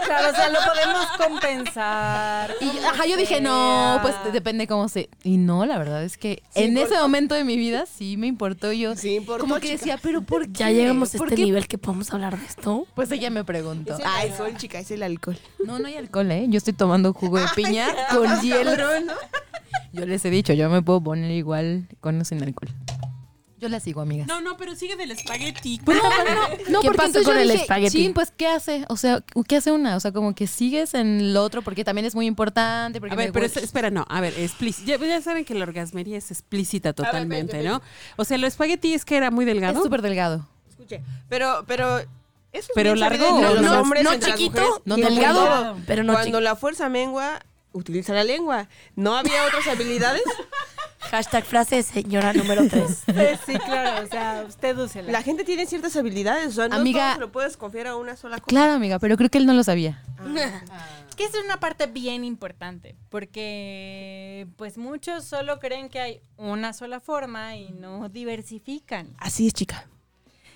Claro, 0.05 0.29
o 0.31 0.35
sea, 0.35 0.49
lo 0.49 0.59
podemos 0.59 1.05
compensar. 1.17 2.53
Y, 2.61 2.77
ajá, 2.79 3.05
yo 3.07 3.17
dije, 3.17 3.41
no, 3.41 3.99
pues 4.01 4.15
depende 4.33 4.67
cómo 4.67 4.87
se... 4.87 5.09
Y 5.23 5.37
no, 5.37 5.65
la 5.65 5.77
verdad 5.77 6.03
es 6.03 6.17
que 6.17 6.43
Sí 6.53 6.63
en 6.63 6.77
ese 6.77 6.95
momento 6.97 7.33
de 7.35 7.43
mi 7.43 7.55
vida 7.57 7.85
sí 7.85 8.17
me 8.17 8.27
importó. 8.27 8.71
Yo 8.71 8.95
Sí 8.95 9.15
importó, 9.15 9.41
como 9.41 9.55
que 9.55 9.61
chica. 9.61 9.73
decía, 9.73 9.99
pero 10.01 10.21
¿por 10.21 10.47
qué? 10.47 10.53
Ya 10.53 10.71
llegamos 10.71 11.13
a 11.13 11.17
¿Por 11.17 11.27
este 11.27 11.37
qué? 11.37 11.43
nivel 11.43 11.67
que 11.67 11.77
podemos 11.77 12.11
hablar 12.13 12.39
de 12.39 12.45
esto. 12.45 12.87
Pues 12.95 13.11
ella 13.11 13.29
me 13.29 13.43
preguntó. 13.43 13.93
Es 13.93 13.99
el 13.99 14.05
alcohol, 14.05 14.57
chica, 14.57 14.79
es 14.79 14.91
el 14.91 15.03
alcohol. 15.03 15.37
No, 15.65 15.79
no 15.79 15.87
hay 15.87 15.97
alcohol, 15.97 16.31
¿eh? 16.31 16.45
Yo 16.49 16.57
estoy 16.57 16.73
tomando 16.73 17.13
jugo 17.13 17.39
de 17.39 17.47
piña 17.55 17.87
con 18.11 18.41
hielo. 18.41 18.71
Yo 19.95 20.05
les 20.05 20.23
he 20.25 20.29
dicho, 20.29 20.53
yo 20.53 20.69
me 20.69 20.81
puedo 20.81 21.01
poner 21.01 21.31
igual 21.31 21.87
con 22.01 22.19
o 22.21 22.25
sin 22.25 22.41
alcohol. 22.43 22.69
Yo 23.57 23.69
la 23.69 23.79
sigo, 23.79 24.01
amigas. 24.01 24.27
No, 24.27 24.41
no, 24.41 24.57
pero 24.57 24.75
sigue 24.75 24.95
del 24.97 25.11
espagueti. 25.11 25.79
Pues 25.83 25.97
no, 25.97 26.03
no, 26.69 26.81
¿Qué 26.81 26.87
porque 26.87 26.97
pasó 26.97 27.05
entonces 27.07 27.23
con 27.25 27.35
yo 27.35 27.41
el 27.41 27.47
dije, 27.47 27.61
espagueti? 27.61 27.97
chin, 27.97 28.13
pues, 28.13 28.31
¿qué 28.35 28.47
hace? 28.47 28.85
O 28.89 28.97
sea, 28.97 29.23
¿qué 29.47 29.55
hace 29.55 29.71
una? 29.71 29.95
O 29.95 29.99
sea, 30.01 30.11
como 30.11 30.35
que 30.35 30.45
sigues 30.45 30.93
en 30.93 31.33
lo 31.33 31.41
otro 31.41 31.61
porque 31.61 31.85
también 31.85 32.05
es 32.05 32.13
muy 32.15 32.25
importante. 32.25 32.99
Porque 32.99 33.13
A 33.13 33.17
ver, 33.17 33.31
pero 33.31 33.45
es- 33.45 33.55
espera, 33.57 33.89
no, 33.89 34.05
a 34.09 34.19
ver, 34.21 34.33
explícita. 34.37 34.97
Ya, 34.97 35.05
ya 35.07 35.21
saben 35.21 35.45
que 35.45 35.55
la 35.55 35.63
orgasmería 35.63 36.17
es 36.17 36.29
explícita 36.31 36.91
totalmente, 36.93 37.63
¿no? 37.63 37.81
O 38.17 38.25
sea, 38.25 38.37
lo 38.37 38.45
espagueti 38.45 38.93
es 38.93 39.05
que 39.05 39.15
era 39.15 39.31
muy 39.31 39.45
es 39.45 39.47
delgado. 39.47 39.81
súper 39.81 40.01
delgado. 40.01 40.47
Escuche, 40.69 41.01
pero, 41.29 41.63
pero. 41.65 41.99
Eso 41.99 42.67
es 42.69 42.71
Pero 42.75 42.95
largo 42.95 43.41
los 43.41 43.61
no- 43.61 43.81
hombres, 43.81 44.03
no 44.05 44.11
las 44.13 44.19
chiquito, 44.21 44.81
no 44.85 44.95
delgado, 44.95 45.75
pero 45.87 46.03
no 46.03 46.13
Cuando 46.13 46.23
chiquito. 46.27 46.39
la 46.41 46.55
fuerza 46.55 46.87
mengua, 46.87 47.41
utiliza 47.75 48.13
la 48.13 48.23
lengua. 48.23 48.67
¿No 48.95 49.15
había 49.15 49.45
otras 49.45 49.67
habilidades? 49.67 50.23
Hashtag 51.11 51.45
frase 51.45 51.83
señora 51.83 52.33
número 52.33 52.67
3. 52.67 53.03
Sí, 53.45 53.53
claro, 53.59 54.03
o 54.03 54.09
sea, 54.09 54.43
usted 54.47 54.75
úsela. 54.77 55.11
La 55.11 55.21
gente 55.21 55.43
tiene 55.43 55.67
ciertas 55.67 55.95
habilidades. 55.95 56.47
O 56.47 56.51
sea, 56.53 56.67
no 56.67 56.77
Amiga- 56.77 57.01
todo 57.09 57.13
se 57.13 57.19
lo 57.19 57.31
puedes 57.31 57.57
confiar 57.57 57.87
a 57.87 57.95
una 57.95 58.15
sola 58.15 58.37
cosa. 58.37 58.47
Claro, 58.47 58.73
amiga, 58.73 58.97
pero 58.97 59.15
creo 59.15 59.29
que 59.29 59.37
él 59.37 59.45
no 59.45 59.53
lo 59.53 59.63
sabía. 59.63 60.03
Que 61.15 61.23
es 61.23 61.31
una 61.45 61.61
parte 61.61 61.85
bien 61.87 62.25
importante, 62.25 62.97
porque 63.09 64.47
pues 64.57 64.77
muchos 64.77 65.23
solo 65.23 65.59
creen 65.61 65.87
que 65.87 66.01
hay 66.01 66.21
una 66.35 66.73
sola 66.73 66.99
forma 66.99 67.55
y 67.55 67.69
no 67.69 68.09
diversifican. 68.09 69.13
Así 69.17 69.47
es, 69.47 69.53
chica. 69.53 69.87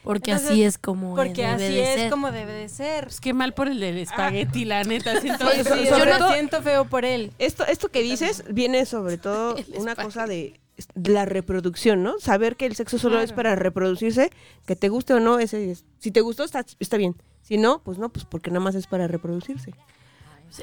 Porque 0.03 0.32
Entonces, 0.32 0.51
así 0.51 0.63
es 0.63 0.77
como 0.77 1.15
Porque 1.15 1.41
debe 1.46 1.48
así 1.53 1.63
de 1.75 1.94
es 1.94 2.00
ser. 2.00 2.10
como 2.10 2.32
debe 2.32 2.53
de 2.53 2.70
ser. 2.70 3.03
Pues 3.06 3.20
qué 3.20 3.34
mal 3.34 3.53
por 3.53 3.68
el 3.68 3.79
del 3.79 3.98
espagueti, 3.98 4.65
la 4.65 4.84
neta. 4.84 5.20
siento- 5.22 5.50
Sí, 5.51 5.63
sobre 5.63 5.86
yo 5.86 6.06
no 6.06 6.18
todo- 6.18 6.34
siento 6.34 6.62
feo 6.62 6.86
por 6.86 7.06
él. 7.06 7.32
Esto, 7.38 7.65
esto 7.65 7.89
que 7.89 8.01
dices 8.01 8.44
viene 8.50 8.86
sobre 8.86 9.18
todo 9.18 9.56
una 9.75 9.96
cosa 9.96 10.25
de, 10.25 10.60
de 10.96 11.12
la 11.12 11.25
reproducción, 11.25 12.01
¿no? 12.01 12.18
Saber 12.20 12.56
que 12.56 12.65
el 12.65 12.75
sexo 12.75 12.98
solo 12.98 13.20
es 13.20 13.34
para 13.34 13.56
reproducirse, 13.56 14.32
que 14.65 14.75
te 14.75 14.88
guste 14.89 15.13
o 15.13 15.20
no, 15.20 15.38
ese 15.39 15.72
es- 15.72 15.84
si 16.00 16.12
te 16.12 16.22
gustó 16.22 16.44
está, 16.46 16.65
está 16.79 16.98
bien. 16.98 17.15
Si 17.41 17.58
no, 17.58 17.82
pues 17.84 17.98
no, 17.98 18.10
pues 18.10 18.25
porque 18.25 18.51
nada 18.51 18.62
más 18.62 18.75
es 18.75 18.88
para 18.88 19.08
reproducirse. 19.08 19.74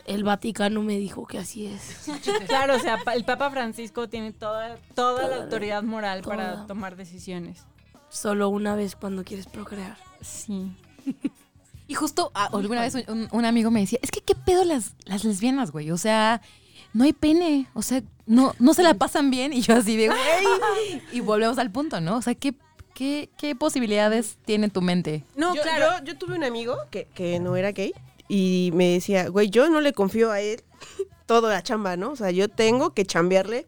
El 0.07 0.25
Vaticano 0.25 0.83
me 0.83 0.99
dijo 0.99 1.27
que 1.27 1.39
así 1.39 1.67
es. 1.67 2.09
Claro, 2.49 2.75
o 2.77 2.79
sea, 2.81 2.99
el 3.15 3.25
Papa 3.25 3.51
Francisco 3.51 4.09
tiene 4.09 4.33
toda, 4.33 4.77
toda 4.95 5.29
la 5.29 5.37
autoridad 5.45 5.83
moral 5.83 6.23
para 6.23 6.67
tomar 6.67 6.97
decisiones. 6.97 7.65
Solo 8.17 8.49
una 8.49 8.75
vez 8.77 8.97
cuando 8.97 9.25
quieres 9.25 9.47
procrear. 9.47 9.97
Sí. 10.23 10.73
Y 11.87 11.95
justo 11.95 12.33
ah, 12.35 12.49
alguna 12.53 12.81
vez 12.81 12.95
un, 12.95 13.05
un- 13.09 13.29
un 13.31 13.45
amigo 13.45 13.71
me 13.71 13.81
decía, 13.81 13.99
es 14.03 14.11
que 14.11 14.21
qué 14.21 14.35
pedo 14.35 14.65
las, 14.65 14.95
las 15.05 15.25
lesbianas, 15.25 15.71
güey. 15.71 15.91
O 15.91 15.99
sea, 15.99 16.41
no 16.95 17.05
hay 17.05 17.13
pene. 17.13 17.67
O 17.75 17.83
sea, 17.83 18.03
no, 18.27 18.55
no 18.59 18.75
se 18.75 18.83
la 18.83 18.95
pasan 18.95 19.31
bien. 19.31 19.53
Y 19.53 19.61
yo 19.61 19.75
así 19.77 19.97
de, 19.97 20.09
güey. 20.09 20.19
Y 21.13 21.21
volvemos 21.21 21.59
al 21.59 21.71
punto, 21.71 22.01
¿no? 22.01 22.17
O 22.17 22.23
sea, 22.23 22.35
¿qué, 22.35 22.55
qué, 22.95 23.29
qué 23.37 23.55
posibilidades 23.55 24.39
tiene 24.45 24.69
tu 24.71 24.81
mente? 24.83 25.23
No, 25.37 25.55
yo, 25.55 25.63
claro. 25.63 25.99
yo, 26.01 26.13
yo 26.13 26.19
tuve 26.19 26.35
un 26.37 26.45
amigo 26.45 26.77
que, 26.91 27.07
que 27.15 27.39
no 27.39 27.55
era 27.57 27.73
gay 27.73 27.93
y 28.29 28.71
me 28.75 28.93
decía, 28.95 29.29
güey, 29.29 29.51
yo 29.51 29.69
no 29.69 29.81
le 29.81 29.93
confío 29.93 30.33
a 30.33 30.41
él 30.41 30.63
toda 31.27 31.51
la 31.53 31.63
chamba, 31.63 31.97
¿no? 31.97 32.11
O 32.13 32.17
sea, 32.17 32.31
yo 32.31 32.49
tengo 32.49 32.95
que 32.95 33.05
chambearle 33.05 33.67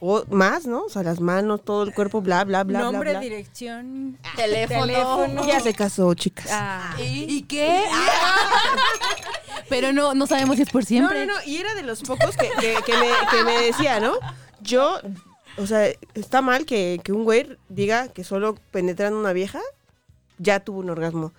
o 0.00 0.24
más, 0.30 0.66
¿no? 0.66 0.82
O 0.84 0.88
sea, 0.90 1.02
las 1.02 1.20
manos, 1.20 1.64
todo 1.64 1.82
el 1.82 1.94
cuerpo, 1.94 2.20
bla, 2.20 2.44
bla, 2.44 2.64
bla, 2.64 2.80
Nombre, 2.80 3.10
bla, 3.10 3.18
bla. 3.18 3.20
dirección, 3.20 4.18
Teléfono. 4.36 4.86
teléfono. 4.86 5.46
Ya 5.46 5.60
se 5.60 5.72
casó, 5.74 6.12
chicas. 6.14 6.48
Ah. 6.50 6.94
¿Y, 7.00 7.42
qué? 7.44 7.82
Pero 9.68 9.92
no, 9.92 10.14
no 10.14 10.26
sabemos 10.26 10.56
si 10.56 10.62
es 10.62 10.70
por 10.70 10.82
No, 10.82 10.86
siempre. 10.86 11.26
no, 11.26 11.34
no, 11.34 11.40
y 11.44 11.56
era 11.56 11.74
de 11.74 11.82
los 11.82 12.02
pocos 12.02 12.36
que, 12.36 12.48
que- 12.60 12.78
que 12.84 12.96
me, 12.96 13.08
que 13.30 13.44
me 13.44 13.60
decía, 13.62 13.98
¿no? 14.00 14.14
Yo, 14.60 15.00
o 15.58 15.66
sea, 15.66 15.86
está 16.14 16.40
mal 16.42 16.66
que, 16.66 17.00
que 17.02 17.12
un 17.12 17.24
güey 17.24 17.56
diga 17.68 18.08
que 18.08 18.22
solo 18.24 18.56
penetrando 18.70 19.18
una 19.18 19.32
vieja 19.32 19.60
ya 20.38 20.60
tuvo 20.60 20.80
un 20.80 20.90
orgasmo. 20.90 21.32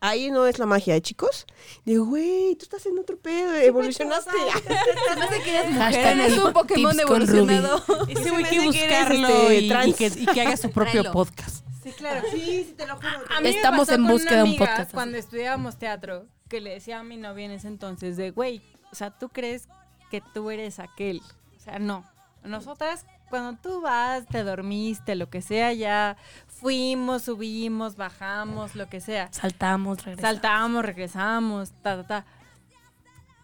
Ahí 0.00 0.30
no 0.30 0.46
es 0.46 0.58
la 0.58 0.66
magia, 0.66 0.94
¿eh, 0.94 1.02
chicos? 1.02 1.44
Digo, 1.84 2.04
güey, 2.04 2.54
tú 2.54 2.62
estás 2.62 2.86
en 2.86 2.98
otro 2.98 3.18
pedo, 3.18 3.54
evolucionaste. 3.54 4.30
Hashtag 5.78 6.20
Eres 6.20 6.38
un 6.38 6.52
Pokémon 6.52 6.98
evolucionado. 7.00 7.82
Ese 8.08 8.30
me 8.30 8.30
güey 8.30 8.44
que 8.44 8.48
hace 8.48 8.60
que 8.60 8.66
buscarlo 8.66 9.28
este, 9.28 9.54
y, 9.54 9.64
y 9.64 9.68
trans. 9.68 9.96
que, 9.96 10.06
y 10.06 10.26
que 10.26 10.40
haga 10.40 10.56
su 10.56 10.70
propio 10.70 11.02
Tráelo. 11.02 11.12
podcast. 11.12 11.66
Sí, 11.82 11.90
claro. 11.92 12.22
Sí, 12.30 12.64
sí, 12.68 12.74
te 12.76 12.86
lo 12.86 12.96
juro. 12.96 13.08
A 13.08 13.40
mí 13.40 13.42
me 13.42 13.50
Estamos 13.50 13.88
pasó 13.88 13.94
en 13.94 14.02
con 14.02 14.12
busca 14.12 14.28
una 14.28 14.36
de 14.36 14.42
un 14.44 14.56
podcast 14.56 14.80
así. 14.80 14.92
Cuando 14.92 15.18
estudiábamos 15.18 15.78
teatro, 15.78 16.26
que 16.48 16.60
le 16.60 16.70
decía 16.70 17.00
a 17.00 17.02
mi 17.02 17.16
novia 17.16 17.46
en 17.46 17.52
ese 17.52 17.66
entonces 17.68 18.16
de, 18.16 18.30
güey, 18.30 18.62
o 18.92 18.94
sea, 18.94 19.10
tú 19.10 19.28
crees 19.30 19.68
que 20.10 20.22
tú 20.32 20.50
eres 20.50 20.78
aquel. 20.78 21.22
O 21.56 21.60
sea, 21.60 21.78
no. 21.78 22.04
Nosotras, 22.44 23.04
cuando 23.28 23.60
tú 23.60 23.80
vas, 23.80 24.26
te 24.26 24.42
dormiste, 24.42 25.14
lo 25.14 25.30
que 25.30 25.42
sea, 25.42 25.72
ya 25.72 26.16
fuimos, 26.46 27.22
subimos, 27.22 27.96
bajamos, 27.96 28.74
lo 28.74 28.88
que 28.88 29.00
sea. 29.00 29.28
Saltamos, 29.32 30.04
regresamos. 30.04 30.30
Saltamos, 30.30 30.84
regresamos, 30.84 31.70
ta, 31.82 32.02
ta, 32.02 32.06
ta. 32.06 32.26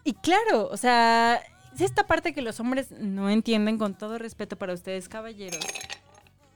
Y 0.03 0.13
claro, 0.13 0.67
o 0.71 0.77
sea, 0.77 1.41
es 1.73 1.81
esta 1.81 2.05
parte 2.07 2.33
que 2.33 2.41
los 2.41 2.59
hombres 2.59 2.91
no 2.91 3.29
entienden, 3.29 3.77
con 3.77 3.95
todo 3.95 4.17
respeto 4.17 4.55
para 4.55 4.73
ustedes, 4.73 5.09
caballeros, 5.09 5.65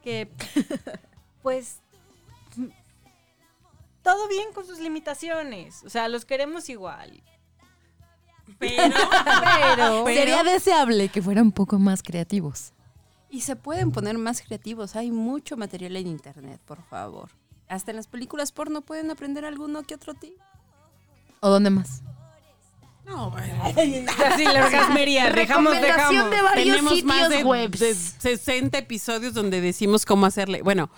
que 0.04 0.30
pues 1.42 1.82
todo 4.02 4.28
bien 4.28 4.54
con 4.54 4.66
sus 4.66 4.80
limitaciones. 4.80 5.84
O 5.84 5.90
sea, 5.90 6.08
los 6.08 6.26
queremos 6.26 6.70
igual. 6.70 7.22
Pero, 8.58 8.94
Pero, 9.76 10.06
Sería 10.06 10.44
deseable 10.44 11.10
que 11.10 11.22
fueran 11.22 11.46
un 11.46 11.52
poco 11.52 11.78
más 11.80 12.02
creativos. 12.02 12.74
Y 13.30 13.42
se 13.42 13.56
pueden 13.56 13.92
poner 13.92 14.18
más 14.18 14.42
creativos. 14.42 14.96
Hay 14.96 15.12
mucho 15.12 15.56
material 15.58 15.96
en 15.98 16.08
internet, 16.08 16.60
por 16.66 16.82
favor. 16.84 17.30
Hasta 17.68 17.92
en 17.92 17.98
las 17.98 18.08
películas 18.08 18.52
porno 18.52 18.82
pueden 18.82 19.12
aprender 19.12 19.46
alguno 19.46 19.84
que 19.84 19.96
otro 19.96 20.14
tip. 20.16 20.34
¿O 21.42 21.50
dónde 21.50 21.70
más? 21.70 22.02
no, 23.06 23.32
bueno. 23.32 23.64
así 23.64 24.44
la 24.46 24.66
orgasmería, 24.66 25.32
dejamos, 25.32 25.74
Recomendación 25.74 26.10
dejamos. 26.12 26.32
de 26.32 26.42
varios 26.42 26.66
Tenemos 26.78 27.04
más 27.04 27.18
sitios 27.18 27.30
de, 27.30 27.44
webs. 27.44 27.80
de 27.80 27.96
60 27.96 28.78
episodios 28.78 29.34
donde 29.34 29.62
decimos 29.62 30.06
cómo 30.06 30.26
hacerle. 30.28 30.62
Bueno, 30.62 30.92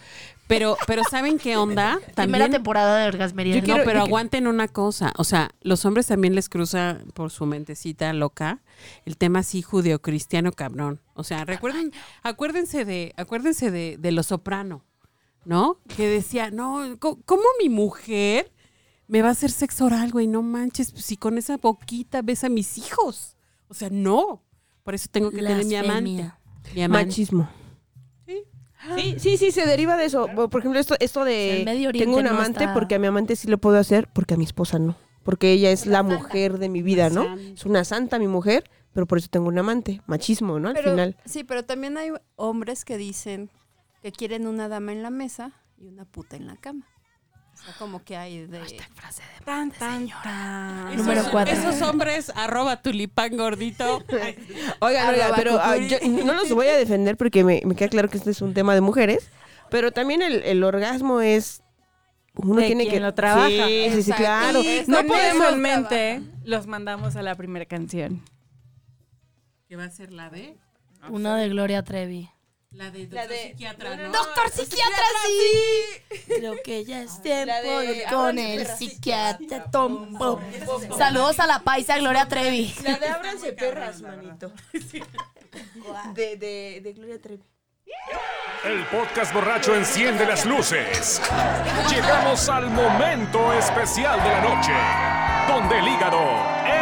pero, 0.52 0.78
pero 0.88 1.04
¿saben 1.10 1.38
qué 1.40 1.58
onda? 1.58 1.96
Primera 2.16 2.16
También. 2.16 2.52
temporada 2.52 2.98
de 3.00 3.08
Orgasmería. 3.08 3.56
no, 3.56 3.62
¿no? 3.62 3.66
quiero- 3.66 3.84
pero 3.86 4.00
yo 4.00 4.06
aguanten 4.08 4.48
una 4.48 4.68
cosa. 4.68 5.14
O 5.18 5.24
sea, 5.24 5.50
los 5.62 5.86
hombres 5.86 6.08
también 6.08 6.36
les 6.36 6.50
cruza 6.50 7.00
por 7.14 7.32
su 7.32 7.46
mentecita 7.46 8.12
loca 8.14 8.62
el 9.06 9.18
tema 9.18 9.40
así 9.40 9.62
judeocristiano 9.62 10.52
cabrón. 10.52 11.00
O 11.14 11.24
sea, 11.24 11.46
recuerden, 11.46 11.92
acuérdense 12.24 12.86
de, 12.86 13.14
acuérdense 13.18 13.72
de, 13.72 13.98
de 14.00 14.12
Lo 14.12 14.24
Soprano, 14.24 14.84
¿no? 15.46 15.78
Que 15.96 16.08
decía, 16.08 16.52
no, 16.52 16.98
¿cómo 17.00 17.44
mi 17.62 17.70
mujer 17.70 18.52
me 19.08 19.22
va 19.22 19.30
a 19.30 19.32
hacer 19.32 19.52
sexo 19.52 19.86
oral, 19.86 20.12
güey? 20.12 20.28
No 20.28 20.42
manches, 20.42 20.92
pues 20.92 21.06
si 21.06 21.18
con 21.18 21.38
esa 21.38 21.58
boquita 21.58 22.22
ves 22.22 22.44
a 22.44 22.50
mis 22.50 22.78
hijos. 22.78 23.36
O 23.68 23.74
sea, 23.74 23.90
no. 23.92 24.44
Por 24.84 24.96
eso 24.96 25.08
tengo 25.12 25.30
que 25.32 25.38
tener 25.38 25.66
mi 25.66 25.76
amante. 25.76 26.32
Mi 26.74 26.82
amante. 26.84 27.06
Machismo. 27.08 27.50
Sí. 28.98 29.16
Sí, 29.20 29.38
sí, 29.38 29.52
se 29.52 29.66
deriva 29.66 29.96
de 29.98 30.06
eso. 30.06 30.28
Por 30.50 30.60
ejemplo, 30.60 30.80
esto, 30.80 30.96
esto 31.00 31.24
de 31.24 31.62
Medio 31.66 31.90
Oriente 31.90 32.06
tengo 32.06 32.18
un 32.18 32.24
no 32.26 32.32
amante 32.32 32.64
está- 32.64 32.74
porque 32.74 32.96
a 32.96 33.00
mi 33.00 33.08
amante 33.08 33.36
sí 33.36 33.48
lo 33.48 33.58
puedo 33.58 33.78
hacer, 33.78 34.08
porque 34.14 34.34
a 34.34 34.38
mi 34.38 34.44
esposa 34.44 34.80
no. 34.80 34.96
Porque 35.24 35.52
ella 35.52 35.72
es 35.72 35.86
la 35.86 36.02
mujer 36.02 36.58
de 36.58 36.68
mi 36.68 36.82
vida, 36.82 37.10
¿no? 37.12 37.36
Es 37.36 37.66
una 37.66 37.84
santa 37.84 38.18
mi 38.18 38.28
mujer, 38.28 38.64
pero 38.92 39.06
por 39.06 39.20
eso 39.20 39.28
tengo 39.30 39.48
un 39.50 39.58
amante. 39.60 40.02
Machismo, 40.08 40.60
¿no? 40.60 40.70
Al 40.70 40.74
Pero, 40.74 40.92
final. 40.92 41.16
Sí, 41.26 41.44
pero 41.44 41.64
también 41.64 41.96
hay 41.98 42.10
hombres 42.38 42.84
que 42.86 42.98
dicen 42.98 43.52
que 44.02 44.12
quieren 44.12 44.48
una 44.48 44.68
dama 44.68 44.92
en 44.94 45.04
la 45.04 45.12
mesa 45.12 45.52
y 45.78 45.86
una 45.88 46.06
puta 46.06 46.36
en 46.38 46.48
la 46.48 46.56
cama. 46.58 46.88
O 47.62 47.64
sea, 47.64 47.74
como 47.78 48.04
que 48.04 48.18
hay 48.18 48.48
de... 48.48 48.60
Tan, 49.46 49.72
tan, 49.72 50.08
tan. 50.24 50.88
Esos- 50.94 50.98
Número 50.98 51.24
cuatro. 51.32 51.54
Esos 51.54 51.82
hombres, 51.84 52.32
arroba 52.36 52.82
tulipán 52.82 53.38
gordito. 53.38 54.04
Oigan, 54.80 55.10
oigan, 55.14 55.32
pero 55.36 55.60
ah, 55.62 55.78
yo 55.78 55.98
no 56.26 56.34
los 56.34 56.52
voy 56.52 56.68
a 56.68 56.76
defender 56.76 57.18
porque 57.18 57.44
me, 57.44 57.62
me 57.66 57.76
queda 57.76 57.90
claro 57.90 58.10
que 58.10 58.18
este 58.18 58.32
es 58.32 58.42
un 58.42 58.54
tema 58.56 58.74
de 58.74 58.82
mujeres, 58.82 59.30
pero 59.70 59.92
también 59.92 60.22
el, 60.22 60.42
el 60.44 60.64
orgasmo 60.64 61.22
es... 61.22 61.62
Uno 62.36 62.62
De 62.62 62.68
tiene 62.68 62.84
quien 62.84 62.96
que... 62.96 63.00
lo 63.02 63.14
trabaja. 63.14 63.48
Sí, 63.50 63.88
sí, 63.92 64.04
sí, 64.04 64.12
Exacto. 64.12 64.24
claro. 64.24 64.64
Y 64.64 64.84
No 64.88 65.04
podemos 65.06 65.58
mente, 65.58 66.22
los 66.46 66.66
mandamos 66.66 67.16
a 67.18 67.22
la 67.22 67.36
primera 67.36 67.66
canción. 67.66 68.22
que 69.68 69.76
va 69.76 69.84
a 69.84 69.90
ser 69.90 70.14
la 70.14 70.30
de. 70.30 70.56
Una 71.10 71.36
de 71.36 71.50
Gloria 71.50 71.84
Trevi. 71.84 72.30
La 72.74 72.90
de 72.90 73.06
doctor 73.06 73.36
psiquiatra, 73.36 73.96
¿no? 73.98 74.12
¡Doctor 74.14 74.50
psiquiatra, 74.50 75.04
sí! 75.26 76.20
Creo 76.26 76.56
que 76.64 76.86
ya 76.86 77.02
es 77.02 77.22
tiempo 77.22 77.52
de 77.82 78.06
con 78.10 78.40
el 78.40 78.66
psiquiatra. 78.66 79.66
Tom. 79.70 80.18
Saludos 80.98 81.42
a 81.42 81.48
la 81.48 81.60
paisa 81.60 81.98
Gloria 81.98 82.30
Trevi. 82.30 82.74
La 82.84 82.98
de 82.98 83.08
Ábranse 83.08 83.52
perras, 83.52 84.02
manito. 84.02 84.54
De, 86.14 86.38
de, 86.38 86.80
de 86.82 86.94
Gloria 86.94 87.20
Trevi. 87.22 87.44
El 88.64 88.86
podcast 88.86 89.34
borracho 89.34 89.76
enciende 89.76 90.26
las 90.26 90.46
luces. 90.46 91.22
Llegamos 91.90 92.48
al 92.48 92.70
momento 92.70 93.52
especial 93.52 94.24
de 94.24 94.30
la 94.30 94.42
noche, 94.42 94.72
donde 95.54 95.78
el 95.78 95.88
hígado 95.90 96.22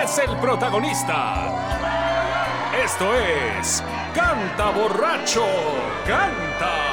es 0.04 0.20
el 0.20 0.38
protagonista. 0.38 1.59
Esto 2.92 3.14
es 3.14 3.84
Canta 4.16 4.72
borracho, 4.72 5.46
canta. 6.08 6.89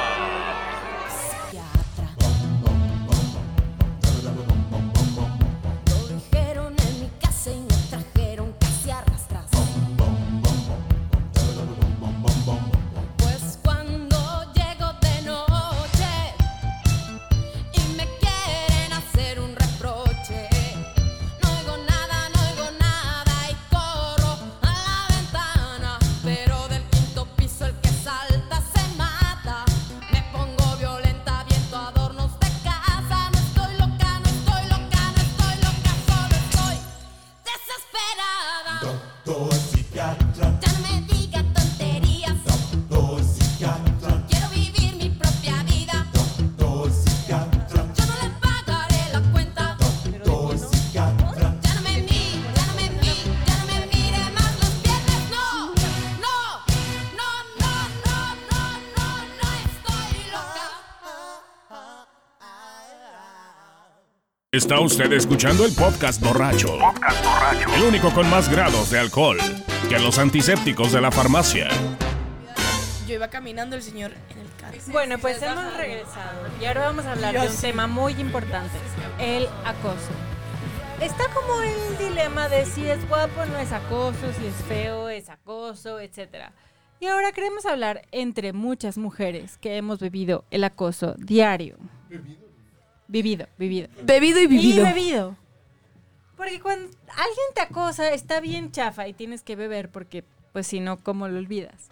Está 64.57 64.79
usted 64.79 65.13
escuchando 65.13 65.67
el 65.67 65.75
podcast 65.75 66.19
borracho. 66.19 66.79
El 67.75 67.83
único 67.83 68.11
con 68.11 68.27
más 68.27 68.49
grados 68.49 68.89
de 68.89 68.97
alcohol 68.97 69.37
que 69.87 69.99
los 69.99 70.17
antisépticos 70.17 70.91
de 70.91 70.99
la 70.99 71.11
farmacia. 71.11 71.67
Yo 73.07 73.13
iba 73.13 73.27
caminando 73.27 73.75
el 73.75 73.83
señor 73.83 74.13
en 74.31 74.39
el 74.39 74.47
carro. 74.59 74.77
Bueno, 74.87 75.19
pues 75.19 75.39
hemos 75.43 75.77
regresado 75.77 76.47
y 76.59 76.65
ahora 76.65 76.85
vamos 76.85 77.05
a 77.05 77.11
hablar 77.11 77.39
de 77.39 77.47
un 77.47 77.55
tema 77.55 77.85
muy 77.85 78.13
importante, 78.13 78.75
el 79.19 79.47
acoso. 79.63 80.09
Está 81.01 81.25
como 81.35 81.61
el 81.61 81.97
dilema 81.99 82.49
de 82.49 82.65
si 82.65 82.89
es 82.89 83.07
guapo 83.07 83.45
no 83.45 83.59
es 83.59 83.71
acoso, 83.71 84.33
si 84.39 84.47
es 84.47 84.55
feo 84.67 85.07
es 85.07 85.29
acoso, 85.29 85.99
etc. 85.99 86.49
Y 86.99 87.05
ahora 87.05 87.31
queremos 87.31 87.67
hablar 87.67 88.07
entre 88.11 88.53
muchas 88.53 88.97
mujeres 88.97 89.59
que 89.59 89.77
hemos 89.77 89.99
vivido 89.99 90.45
el 90.49 90.63
acoso 90.63 91.13
diario. 91.19 91.77
Vivido, 93.07 93.47
vivido. 93.57 93.87
Bebido 94.03 94.39
y 94.39 94.43
Y 94.43 94.47
vivido. 94.47 94.83
bebido. 94.85 95.35
Porque 96.35 96.59
cuando 96.59 96.85
alguien 97.09 97.47
te 97.55 97.61
acosa, 97.61 98.09
está 98.11 98.39
bien 98.39 98.71
chafa 98.71 99.07
y 99.07 99.13
tienes 99.13 99.41
que 99.43 99.55
beber 99.55 99.89
porque, 99.89 100.23
pues 100.53 100.67
si 100.67 100.79
no, 100.79 101.01
¿cómo 101.03 101.27
lo 101.27 101.37
olvidas? 101.39 101.87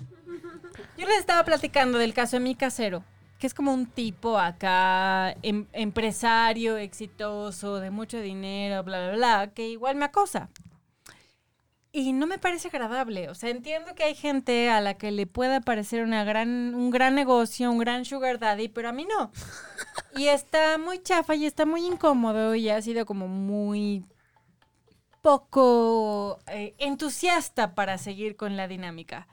Yo 0.98 1.08
les 1.08 1.18
estaba 1.18 1.44
platicando 1.46 1.98
del 1.98 2.14
caso 2.14 2.36
de 2.38 2.42
mi 2.42 2.54
casero, 2.56 3.04
que 3.40 3.48
es 3.48 3.54
como 3.54 3.74
un 3.74 3.86
tipo 3.88 4.38
acá, 4.38 5.36
em- 5.42 5.66
empresario, 5.74 6.78
exitoso, 6.78 7.80
de 7.80 7.90
mucho 7.92 8.20
dinero, 8.20 8.84
bla, 8.84 9.08
bla, 9.08 9.16
bla, 9.16 9.52
que 9.54 9.68
igual 9.70 9.96
me 9.96 10.06
acosa. 10.06 10.50
Y 11.98 12.12
no 12.12 12.28
me 12.28 12.38
parece 12.38 12.68
agradable. 12.68 13.30
O 13.30 13.36
sea, 13.36 13.50
entiendo 13.50 13.96
que 13.96 14.04
hay 14.04 14.16
gente 14.16 14.70
a 14.70 14.82
la 14.82 14.96
que 14.96 15.12
le 15.12 15.28
pueda 15.28 15.62
parecer 15.62 16.04
una 16.04 16.26
gran, 16.26 16.76
un 16.76 16.90
gran 16.90 17.16
negocio, 17.16 17.72
un 17.72 17.78
gran 17.78 18.04
sugar 18.04 18.38
daddy, 18.38 18.68
pero 18.68 18.90
a 18.90 18.92
mí 18.92 19.06
no. 19.06 19.32
Y 20.18 20.28
está 20.28 20.78
muy 20.78 21.02
chafa 21.02 21.36
y 21.36 21.46
está 21.46 21.66
muy 21.66 21.86
incómodo 21.86 22.54
y 22.54 22.68
ha 22.68 22.82
sido 22.82 23.06
como 23.06 23.30
muy 23.30 24.04
poco 25.22 26.40
eh, 26.48 26.76
entusiasta 26.80 27.76
para 27.76 27.98
seguir 27.98 28.36
con 28.36 28.58
la 28.58 28.68
dinámica. 28.68 29.30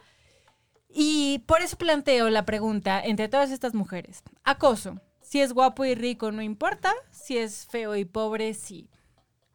Y 0.88 1.40
por 1.46 1.62
eso 1.62 1.76
planteo 1.76 2.30
la 2.30 2.44
pregunta 2.44 3.00
entre 3.02 3.28
todas 3.28 3.50
estas 3.50 3.74
mujeres. 3.74 4.22
Acoso. 4.44 5.00
Si 5.20 5.40
es 5.40 5.52
guapo 5.52 5.84
y 5.84 5.96
rico 5.96 6.30
no 6.30 6.42
importa, 6.42 6.94
si 7.10 7.38
es 7.38 7.66
feo 7.66 7.96
y 7.96 8.04
pobre 8.04 8.54
sí. 8.54 8.88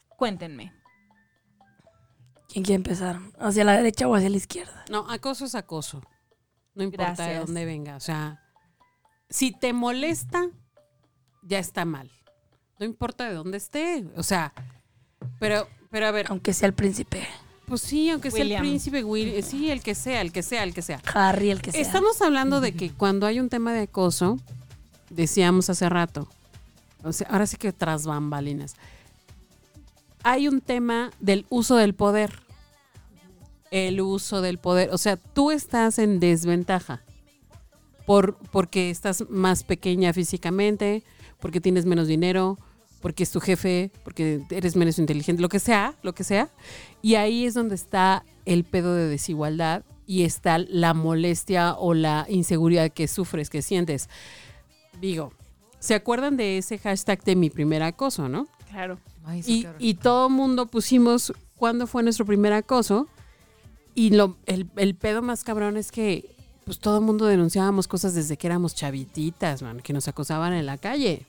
Cuéntenme. 0.10 0.77
¿Quién 2.48 2.64
quiere 2.64 2.76
empezar? 2.78 3.20
¿Hacia 3.40 3.64
la 3.64 3.74
derecha 3.76 4.08
o 4.08 4.16
hacia 4.16 4.30
la 4.30 4.38
izquierda? 4.38 4.86
No, 4.90 5.10
acoso 5.10 5.46
es 5.46 5.56
acoso. 5.56 6.02
No 6.76 6.84
importa 6.84 7.26
de 7.26 7.40
dónde 7.40 7.66
venga. 7.66 7.96
O 7.96 8.00
sea, 8.00 8.42
si 9.30 9.52
te 9.52 9.74
molesta, 9.74 10.50
ya 11.44 11.60
está 11.60 11.86
mal. 11.86 12.12
No 12.80 12.86
importa 12.86 13.28
de 13.28 13.34
dónde 13.34 13.58
esté. 13.58 14.06
O 14.16 14.24
sea, 14.24 14.54
pero, 15.40 15.68
pero 15.90 16.08
a 16.08 16.12
ver, 16.12 16.28
Aunque 16.30 16.54
sea 16.54 16.68
el 16.68 16.74
príncipe. 16.74 17.28
pues 17.66 17.82
sí, 17.82 18.10
aunque 18.10 18.32
sea 18.32 18.44
el 18.44 18.58
príncipe 18.60 19.04
Will, 19.04 19.44
sí, 19.44 19.72
el 19.72 19.82
que 19.82 19.96
sea, 19.96 20.22
el 20.22 20.32
que 20.32 20.44
sea, 20.44 20.64
el 20.64 20.74
que 20.74 20.82
sea. 20.82 21.02
Harry, 21.14 21.50
el 21.50 21.62
que 21.62 21.72
sea. 21.72 21.82
Estamos 21.82 22.22
hablando 22.22 22.62
de 22.62 22.74
que 22.74 22.92
cuando 22.92 23.26
hay 23.26 23.40
un 23.40 23.50
tema 23.50 23.74
de 23.74 23.82
acoso, 23.82 24.38
decíamos 25.10 25.70
hace 25.70 25.90
rato, 25.90 26.30
o 27.04 27.12
sea, 27.12 27.28
ahora 27.30 27.48
sí 27.48 27.58
que 27.58 27.74
tras 27.74 28.06
bambalinas, 28.06 28.76
hay 30.28 30.50
un 30.50 30.60
tema 30.60 31.12
del 31.22 31.46
uso 31.48 31.78
del 31.78 31.96
poder. 31.96 32.42
El 33.72 34.02
uso 34.02 34.42
del 34.42 34.58
poder. 34.58 34.90
O 34.92 34.98
sea, 34.98 35.16
tú 35.16 35.52
estás 35.52 36.00
en 36.00 36.20
desventaja 36.20 37.02
por, 38.06 38.36
porque 38.52 38.90
estás 38.90 39.24
más 39.30 39.64
pequeña 39.64 40.12
físicamente, 40.12 41.04
porque 41.40 41.62
tienes 41.62 41.86
menos 41.86 42.10
dinero, 42.10 42.60
porque 43.02 43.24
es 43.24 43.32
tu 43.32 43.40
jefe, 43.40 43.90
porque 44.04 44.42
eres 44.50 44.76
menos 44.76 45.00
inteligente, 45.00 45.42
lo 45.42 45.48
que 45.48 45.60
sea, 45.60 45.96
lo 46.04 46.14
que 46.14 46.26
sea. 46.26 46.50
Y 47.02 47.16
ahí 47.16 47.46
es 47.46 47.54
donde 47.54 47.76
está 47.76 48.26
el 48.44 48.66
pedo 48.66 48.96
de 48.96 49.08
desigualdad 49.08 49.86
y 50.06 50.24
está 50.24 50.58
la 50.58 50.94
molestia 50.94 51.74
o 51.76 51.94
la 51.94 52.26
inseguridad 52.28 52.92
que 52.92 53.08
sufres, 53.08 53.50
que 53.50 53.62
sientes. 53.62 54.10
Digo, 55.00 55.32
¿se 55.80 55.96
acuerdan 55.96 56.36
de 56.36 56.58
ese 56.58 56.80
hashtag 56.80 57.24
de 57.24 57.38
mi 57.38 57.50
primer 57.50 57.82
acoso, 57.82 58.28
no? 58.28 58.50
Claro. 58.72 58.98
Ay, 59.26 59.44
sí, 59.44 59.60
Y, 59.62 59.66
horror. 59.66 59.76
y 59.80 59.94
todo 59.96 60.30
mundo 60.30 60.66
pusimos 60.68 61.34
cuándo 61.56 61.88
fue 61.88 62.04
nuestro 62.04 62.26
primer 62.26 62.54
acoso. 62.54 63.08
Y 63.96 64.12
lo, 64.12 64.38
el, 64.46 64.70
el 64.76 64.96
pedo 64.96 65.22
más 65.22 65.44
cabrón 65.44 65.76
es 65.78 65.92
que 65.92 66.36
pues 66.66 66.80
todo 66.80 66.98
el 67.00 67.04
mundo 67.06 67.26
denunciábamos 67.26 67.88
cosas 67.88 68.14
desde 68.14 68.38
que 68.38 68.46
éramos 68.48 68.76
chavititas, 68.76 69.62
man, 69.62 69.80
que 69.80 69.94
nos 69.94 70.08
acosaban 70.10 70.54
en 70.54 70.66
la 70.66 70.78
calle. 70.78 71.26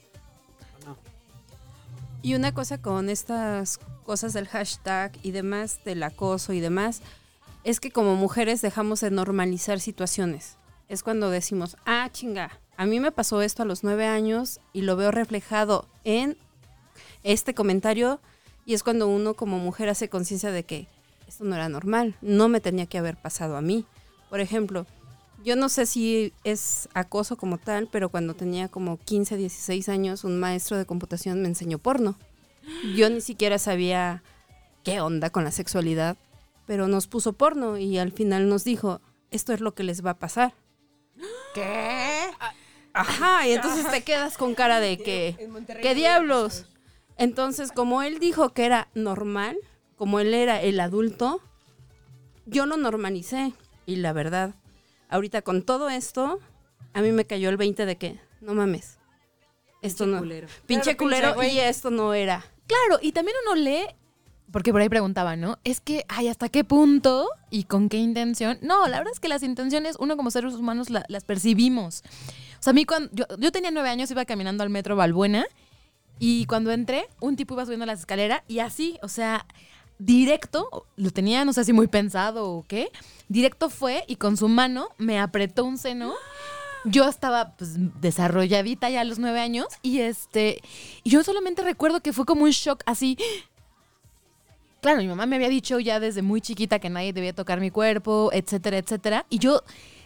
Y 2.21 2.35
una 2.35 2.53
cosa 2.53 2.81
con 2.81 3.09
estas 3.09 3.79
cosas 4.05 4.33
del 4.33 4.47
hashtag 4.47 5.13
y 5.23 5.31
demás, 5.31 5.79
del 5.85 6.03
acoso 6.03 6.51
y 6.51 6.59
demás, 6.59 7.01
es 7.63 7.79
que 7.79 7.91
como 7.91 8.15
mujeres 8.15 8.61
dejamos 8.61 8.99
de 8.99 9.11
normalizar 9.11 9.79
situaciones. 9.79 10.57
Es 10.89 11.03
cuando 11.03 11.29
decimos, 11.29 11.77
ah, 11.85 12.09
chinga, 12.11 12.59
a 12.75 12.85
mí 12.85 12.99
me 12.99 13.11
pasó 13.13 13.41
esto 13.41 13.63
a 13.63 13.65
los 13.65 13.83
nueve 13.83 14.05
años 14.07 14.59
y 14.73 14.81
lo 14.81 14.97
veo 14.97 15.11
reflejado 15.11 15.87
en 16.03 16.37
este 17.23 17.53
comentario 17.53 18.19
y 18.65 18.73
es 18.73 18.83
cuando 18.83 19.07
uno 19.07 19.33
como 19.33 19.57
mujer 19.59 19.89
hace 19.89 20.09
conciencia 20.09 20.51
de 20.51 20.63
que 20.63 20.87
esto 21.27 21.43
no 21.43 21.55
era 21.55 21.69
normal, 21.69 22.15
no 22.21 22.49
me 22.49 22.59
tenía 22.59 22.85
que 22.85 22.97
haber 22.97 23.17
pasado 23.17 23.55
a 23.55 23.61
mí. 23.61 23.85
Por 24.29 24.39
ejemplo, 24.39 24.85
yo 25.43 25.55
no 25.55 25.69
sé 25.69 25.85
si 25.85 26.33
es 26.43 26.89
acoso 26.93 27.37
como 27.37 27.57
tal, 27.57 27.87
pero 27.91 28.09
cuando 28.09 28.33
tenía 28.33 28.67
como 28.67 28.97
15, 28.97 29.37
16 29.37 29.89
años, 29.89 30.23
un 30.23 30.39
maestro 30.39 30.77
de 30.77 30.85
computación 30.85 31.41
me 31.41 31.47
enseñó 31.47 31.79
porno. 31.79 32.17
Yo 32.95 33.09
ni 33.09 33.21
siquiera 33.21 33.57
sabía 33.57 34.21
qué 34.83 35.01
onda 35.01 35.29
con 35.29 35.43
la 35.43 35.51
sexualidad, 35.51 36.17
pero 36.65 36.87
nos 36.87 37.07
puso 37.07 37.33
porno 37.33 37.77
y 37.77 37.97
al 37.97 38.11
final 38.11 38.49
nos 38.49 38.63
dijo, 38.63 39.01
esto 39.31 39.53
es 39.53 39.61
lo 39.61 39.73
que 39.73 39.83
les 39.83 40.05
va 40.05 40.11
a 40.11 40.19
pasar. 40.19 40.53
¿Qué? 41.53 42.29
Ajá, 42.93 43.47
y 43.47 43.53
entonces 43.53 43.89
te 43.89 44.03
quedas 44.03 44.37
con 44.37 44.55
cara 44.55 44.79
de 44.79 44.97
que, 44.97 45.49
¿qué 45.81 45.95
diablos? 45.95 46.65
Entonces, 47.19 47.71
como 47.71 48.01
él 48.01 48.17
dijo 48.19 48.53
que 48.53 48.65
era 48.65 48.87
normal, 48.95 49.57
como 49.97 50.19
él 50.19 50.33
era 50.33 50.61
el 50.61 50.79
adulto, 50.79 51.41
yo 52.45 52.65
lo 52.65 52.77
normalicé 52.77 53.53
y 53.85 53.97
la 53.97 54.13
verdad, 54.13 54.55
ahorita 55.09 55.41
con 55.41 55.61
todo 55.63 55.89
esto, 55.89 56.39
a 56.93 57.01
mí 57.01 57.11
me 57.11 57.25
cayó 57.25 57.49
el 57.49 57.57
20 57.57 57.85
de 57.85 57.97
que, 57.97 58.19
no 58.41 58.53
mames, 58.55 58.97
esto 59.81 60.05
no, 60.05 60.19
culero. 60.19 60.47
pinche 60.65 60.95
Claro, 60.95 60.97
culero 60.97 61.33
pinche 61.35 61.53
y 61.55 61.59
esto 61.59 61.91
no 61.91 62.13
era. 62.13 62.43
Claro, 62.67 62.99
y 63.01 63.11
también 63.11 63.35
uno 63.45 63.55
lee, 63.55 63.83
porque 64.51 64.71
por 64.71 64.79
ahí 64.81 64.87
preguntaba, 64.89 65.35
¿no? 65.35 65.59
Es 65.63 65.81
que, 65.81 66.05
ay, 66.07 66.27
¿hasta 66.29 66.47
qué 66.49 66.63
punto 66.63 67.27
y 67.49 67.65
con 67.65 67.89
qué 67.89 67.97
intención? 67.97 68.57
No, 68.61 68.87
la 68.87 68.97
verdad 68.99 69.11
es 69.13 69.19
que 69.19 69.27
las 69.27 69.43
intenciones, 69.43 69.95
uno 69.99 70.15
como 70.17 70.31
seres 70.31 70.53
humanos 70.55 70.89
la- 70.89 71.05
las 71.09 71.23
percibimos. 71.25 72.03
O 72.59 72.61
sea, 72.63 72.71
a 72.71 72.73
mí 72.73 72.85
cuando, 72.85 73.09
yo, 73.13 73.25
yo 73.37 73.51
tenía 73.51 73.71
nueve 73.71 73.89
años, 73.89 74.09
iba 74.11 74.23
caminando 74.25 74.63
al 74.63 74.69
metro 74.69 74.95
Balbuena, 74.95 75.45
y 76.19 76.45
cuando 76.45 76.71
entré, 76.71 77.07
un 77.19 77.35
tipo 77.35 77.53
iba 77.55 77.65
subiendo 77.65 77.85
las 77.85 77.99
escaleras, 77.99 78.43
y 78.47 78.59
así, 78.59 78.99
o 79.01 79.07
sea, 79.07 79.45
directo, 79.99 80.85
lo 80.95 81.11
tenía, 81.11 81.45
no 81.45 81.53
sé 81.53 81.63
si 81.65 81.73
muy 81.73 81.87
pensado 81.87 82.49
o 82.49 82.65
qué, 82.67 82.91
directo 83.27 83.69
fue 83.69 84.05
y 84.07 84.15
con 84.15 84.37
su 84.37 84.47
mano 84.47 84.89
me 84.97 85.19
apretó 85.19 85.65
un 85.65 85.77
seno. 85.77 86.13
Yo 86.85 87.07
estaba 87.07 87.57
pues, 87.57 87.75
desarrolladita 87.99 88.89
ya 88.89 89.01
a 89.01 89.03
los 89.03 89.19
nueve 89.19 89.41
años 89.41 89.67
y 89.81 89.99
este, 89.99 90.61
yo 91.03 91.23
solamente 91.23 91.61
recuerdo 91.61 92.01
que 92.01 92.13
fue 92.13 92.25
como 92.25 92.43
un 92.45 92.51
shock 92.51 92.81
así. 92.85 93.17
Claro, 94.81 94.99
mi 94.99 95.07
mamá 95.07 95.25
me 95.25 95.35
había 95.35 95.49
dicho 95.49 95.79
ya 95.81 95.99
desde 95.99 96.21
muy 96.21 96.39
chiquita 96.39 96.79
que 96.79 96.89
nadie 96.89 97.11
debía 97.11 97.33
tocar 97.33 97.59
mi 97.59 97.69
cuerpo, 97.69 98.29
etcétera, 98.31 98.77
etcétera. 98.77 99.25
Y 99.29 99.39
yo 99.39 99.61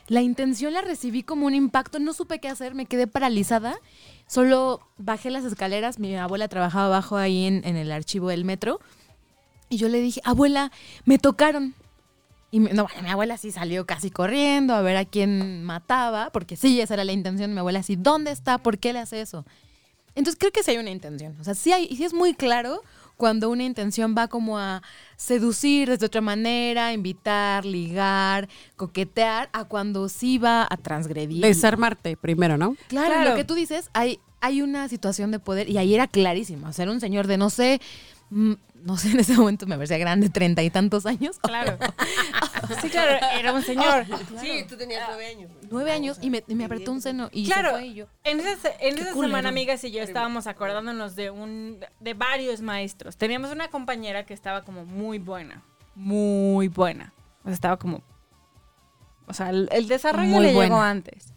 la 0.07 0.21
intención 0.21 0.73
la 0.73 0.81
recibí 0.81 1.23
como 1.23 1.45
un 1.45 1.55
impacto, 1.55 1.99
no 1.99 2.13
supe 2.13 2.39
qué 2.39 2.49
hacer, 2.49 2.75
me 2.75 2.85
quedé 2.85 3.07
paralizada. 3.07 3.75
Solo 4.27 4.81
bajé 4.97 5.29
las 5.31 5.45
escaleras, 5.45 5.99
mi 5.99 6.15
abuela 6.15 6.47
trabajaba 6.47 6.85
abajo 6.87 7.17
ahí 7.17 7.45
en, 7.45 7.63
el 7.63 7.91
archivo 7.91 8.29
del 8.29 8.45
metro. 8.45 8.79
Y 9.69 9.77
yo 9.77 9.89
le 9.89 10.01
dije, 10.01 10.21
abuela, 10.23 10.71
me 11.05 11.17
tocaron. 11.17 11.73
Y 12.51 12.59
me- 12.59 12.73
no, 12.73 12.83
bueno, 12.83 13.01
mi 13.01 13.09
abuela 13.09 13.37
sí 13.37 13.51
salió 13.51 13.85
casi 13.85 14.11
corriendo 14.11 14.73
a 14.75 14.81
ver 14.81 14.97
a 14.97 15.05
quién 15.05 15.63
mataba, 15.63 16.29
porque 16.31 16.55
sí, 16.55 16.79
esa 16.81 16.95
era 16.95 17.03
la 17.03 17.13
intención 17.13 17.49
de 17.49 17.53
mi 17.53 17.59
abuela, 17.59 17.79
así, 17.79 17.95
¿dónde 17.95 18.31
está? 18.31 18.57
¿Por 18.57 18.77
qué 18.77 18.93
le 18.93 18.99
hace 18.99 19.21
eso? 19.21 19.45
Entonces 20.15 20.37
creo 20.39 20.51
que 20.51 20.63
sí 20.63 20.71
hay 20.71 20.77
una 20.77 20.91
intención. 20.91 21.35
O 21.39 21.43
sea, 21.43 21.55
sí, 21.55 21.71
hay, 21.71 21.87
sí 21.95 22.03
es 22.03 22.13
muy 22.13 22.33
claro 22.35 22.81
cuando 23.17 23.49
una 23.49 23.63
intención 23.63 24.15
va 24.17 24.27
como 24.27 24.57
a 24.59 24.81
seducir 25.17 25.89
desde 25.89 26.05
otra 26.05 26.21
manera, 26.21 26.93
invitar, 26.93 27.65
ligar, 27.65 28.49
coquetear, 28.75 29.49
a 29.53 29.63
cuando 29.65 30.09
sí 30.09 30.37
va 30.37 30.67
a 30.69 30.77
transgredir. 30.77 31.41
Desarmarte 31.41 32.17
primero, 32.17 32.57
¿no? 32.57 32.75
Claro, 32.87 33.13
Claro. 33.13 33.29
lo 33.31 33.35
que 33.35 33.43
tú 33.43 33.53
dices, 33.53 33.89
hay, 33.93 34.19
hay 34.41 34.61
una 34.61 34.89
situación 34.89 35.31
de 35.31 35.39
poder 35.39 35.69
y 35.69 35.77
ahí 35.77 35.93
era 35.93 36.07
clarísimo. 36.07 36.67
O 36.67 36.73
sea, 36.73 36.83
era 36.83 36.91
un 36.91 36.99
señor 36.99 37.27
de 37.27 37.37
no 37.37 37.49
sé, 37.49 37.79
no 38.29 38.97
sé, 38.97 39.11
en 39.11 39.19
ese 39.19 39.35
momento 39.37 39.65
me 39.67 39.75
parecía 39.75 39.97
grande, 39.97 40.29
treinta 40.29 40.63
y 40.63 40.69
tantos 40.69 41.05
años. 41.05 41.39
Claro. 41.39 41.77
Sí, 42.81 42.89
claro, 42.89 43.17
era 43.37 43.51
un 43.51 43.61
señor. 43.61 44.05
Sí, 44.41 44.65
tú 44.69 44.77
tenías 44.77 45.03
nueve 45.09 45.27
años. 45.27 45.51
Nueve 45.69 45.91
años 45.91 46.17
y 46.21 46.29
me, 46.29 46.43
y 46.47 46.55
me 46.55 46.63
apretó 46.63 46.93
un 46.93 47.01
seno 47.01 47.29
y 47.33 47.45
Claro. 47.45 47.71
se 47.71 47.75
fue 47.75 47.87
y 47.87 47.93
yo. 47.93 48.05
En 48.23 48.39
esa, 48.39 48.69
en 48.79 48.97
esa 48.97 49.13
semana, 49.13 49.49
amigas 49.49 49.83
y 49.83 49.91
yo 49.91 50.01
estábamos 50.01 50.47
acordándonos 50.47 51.15
de 51.17 51.29
un 51.29 51.79
de 51.99 52.13
varios 52.13 52.61
maestros. 52.61 53.17
Teníamos 53.17 53.51
una 53.51 53.67
compañera 53.67 54.25
que 54.25 54.33
estaba 54.33 54.63
como 54.63 54.85
muy 54.85 55.19
buena, 55.19 55.61
muy 55.93 56.69
buena. 56.69 57.13
O 57.41 57.47
sea, 57.47 57.53
estaba 57.53 57.77
como, 57.77 58.01
o 59.27 59.33
sea, 59.33 59.49
el, 59.49 59.67
el 59.73 59.89
desarrollo 59.89 60.29
Muy 60.29 60.45
le 60.45 60.53
llegó 60.53 60.79
antes. 60.79 61.32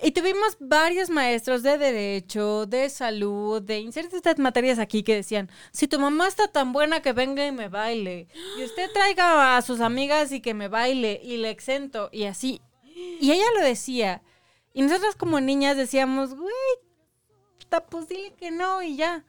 Y 0.00 0.12
tuvimos 0.12 0.56
varios 0.60 1.10
maestros 1.10 1.64
de 1.64 1.76
derecho, 1.76 2.66
de 2.66 2.88
salud, 2.88 3.60
de 3.60 3.80
insertas 3.80 4.38
materias 4.38 4.78
aquí 4.78 5.02
que 5.02 5.16
decían, 5.16 5.50
si 5.72 5.88
tu 5.88 5.98
mamá 5.98 6.28
está 6.28 6.46
tan 6.46 6.72
buena 6.72 7.02
que 7.02 7.12
venga 7.12 7.44
y 7.44 7.50
me 7.50 7.68
baile, 7.68 8.28
y 8.56 8.64
usted 8.64 8.90
traiga 8.92 9.56
a 9.56 9.62
sus 9.62 9.80
amigas 9.80 10.30
y 10.30 10.40
que 10.40 10.54
me 10.54 10.68
baile, 10.68 11.20
y 11.22 11.38
le 11.38 11.50
exento, 11.50 12.10
y 12.12 12.24
así. 12.24 12.60
Y 12.94 13.32
ella 13.32 13.44
lo 13.56 13.64
decía. 13.64 14.22
Y 14.72 14.82
nosotras 14.82 15.16
como 15.16 15.40
niñas 15.40 15.76
decíamos, 15.76 16.34
güey, 16.34 16.54
pues 17.90 18.08
dile 18.08 18.32
que 18.34 18.50
no 18.50 18.82
y 18.82 18.96
ya. 18.96 19.24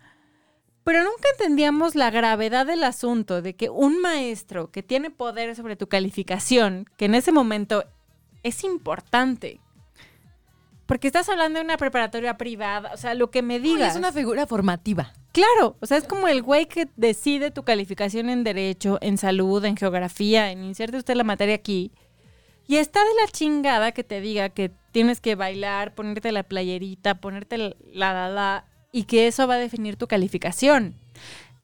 Pero 0.84 1.04
nunca 1.04 1.30
entendíamos 1.32 1.96
la 1.96 2.10
gravedad 2.10 2.66
del 2.66 2.84
asunto 2.84 3.42
de 3.42 3.56
que 3.56 3.70
un 3.70 4.02
maestro 4.02 4.72
que 4.72 4.84
tiene 4.84 5.10
poder 5.10 5.56
sobre 5.56 5.76
tu 5.76 5.88
calificación, 5.88 6.86
que 6.98 7.06
en 7.06 7.16
ese 7.16 7.32
momento 7.32 7.86
es 8.44 8.64
importante, 8.64 9.60
porque 10.90 11.08
estás 11.08 11.30
hablando 11.30 11.60
de 11.60 11.66
una 11.66 11.78
preparatoria 11.78 12.36
privada, 12.36 12.92
o 12.94 12.98
sea, 12.98 13.14
lo 13.14 13.30
que 13.30 13.42
me 13.44 13.60
digas. 13.60 13.92
es 13.94 13.98
una 13.98 14.12
figura 14.12 14.46
formativa. 14.48 15.14
Claro, 15.32 15.78
o 15.80 15.86
sea, 15.86 15.98
es 15.98 16.04
como 16.04 16.28
el 16.28 16.42
güey 16.42 16.66
que 16.66 16.90
decide 16.98 17.52
tu 17.52 17.64
calificación 17.64 18.28
en 18.30 18.44
derecho, 18.44 18.98
en 19.02 19.20
salud, 19.20 19.64
en 19.64 19.78
geografía, 19.78 20.52
en 20.52 20.64
inserte 20.64 20.98
usted 20.98 21.14
la 21.16 21.24
materia 21.24 21.54
aquí. 21.54 21.92
Y 22.68 22.78
está 22.78 23.00
de 23.00 23.22
la 23.24 23.32
chingada 23.32 23.92
que 23.92 24.04
te 24.04 24.20
diga 24.20 24.50
que 24.50 24.72
tienes 24.92 25.22
que 25.22 25.36
bailar, 25.36 25.94
ponerte 25.94 26.32
la 26.32 26.42
playerita, 26.44 27.22
ponerte 27.22 27.58
la 27.58 27.76
la 27.94 28.28
la, 28.28 28.66
y 28.92 29.04
que 29.04 29.28
eso 29.28 29.48
va 29.48 29.54
a 29.54 29.58
definir 29.58 29.96
tu 29.96 30.08
calificación. 30.08 30.96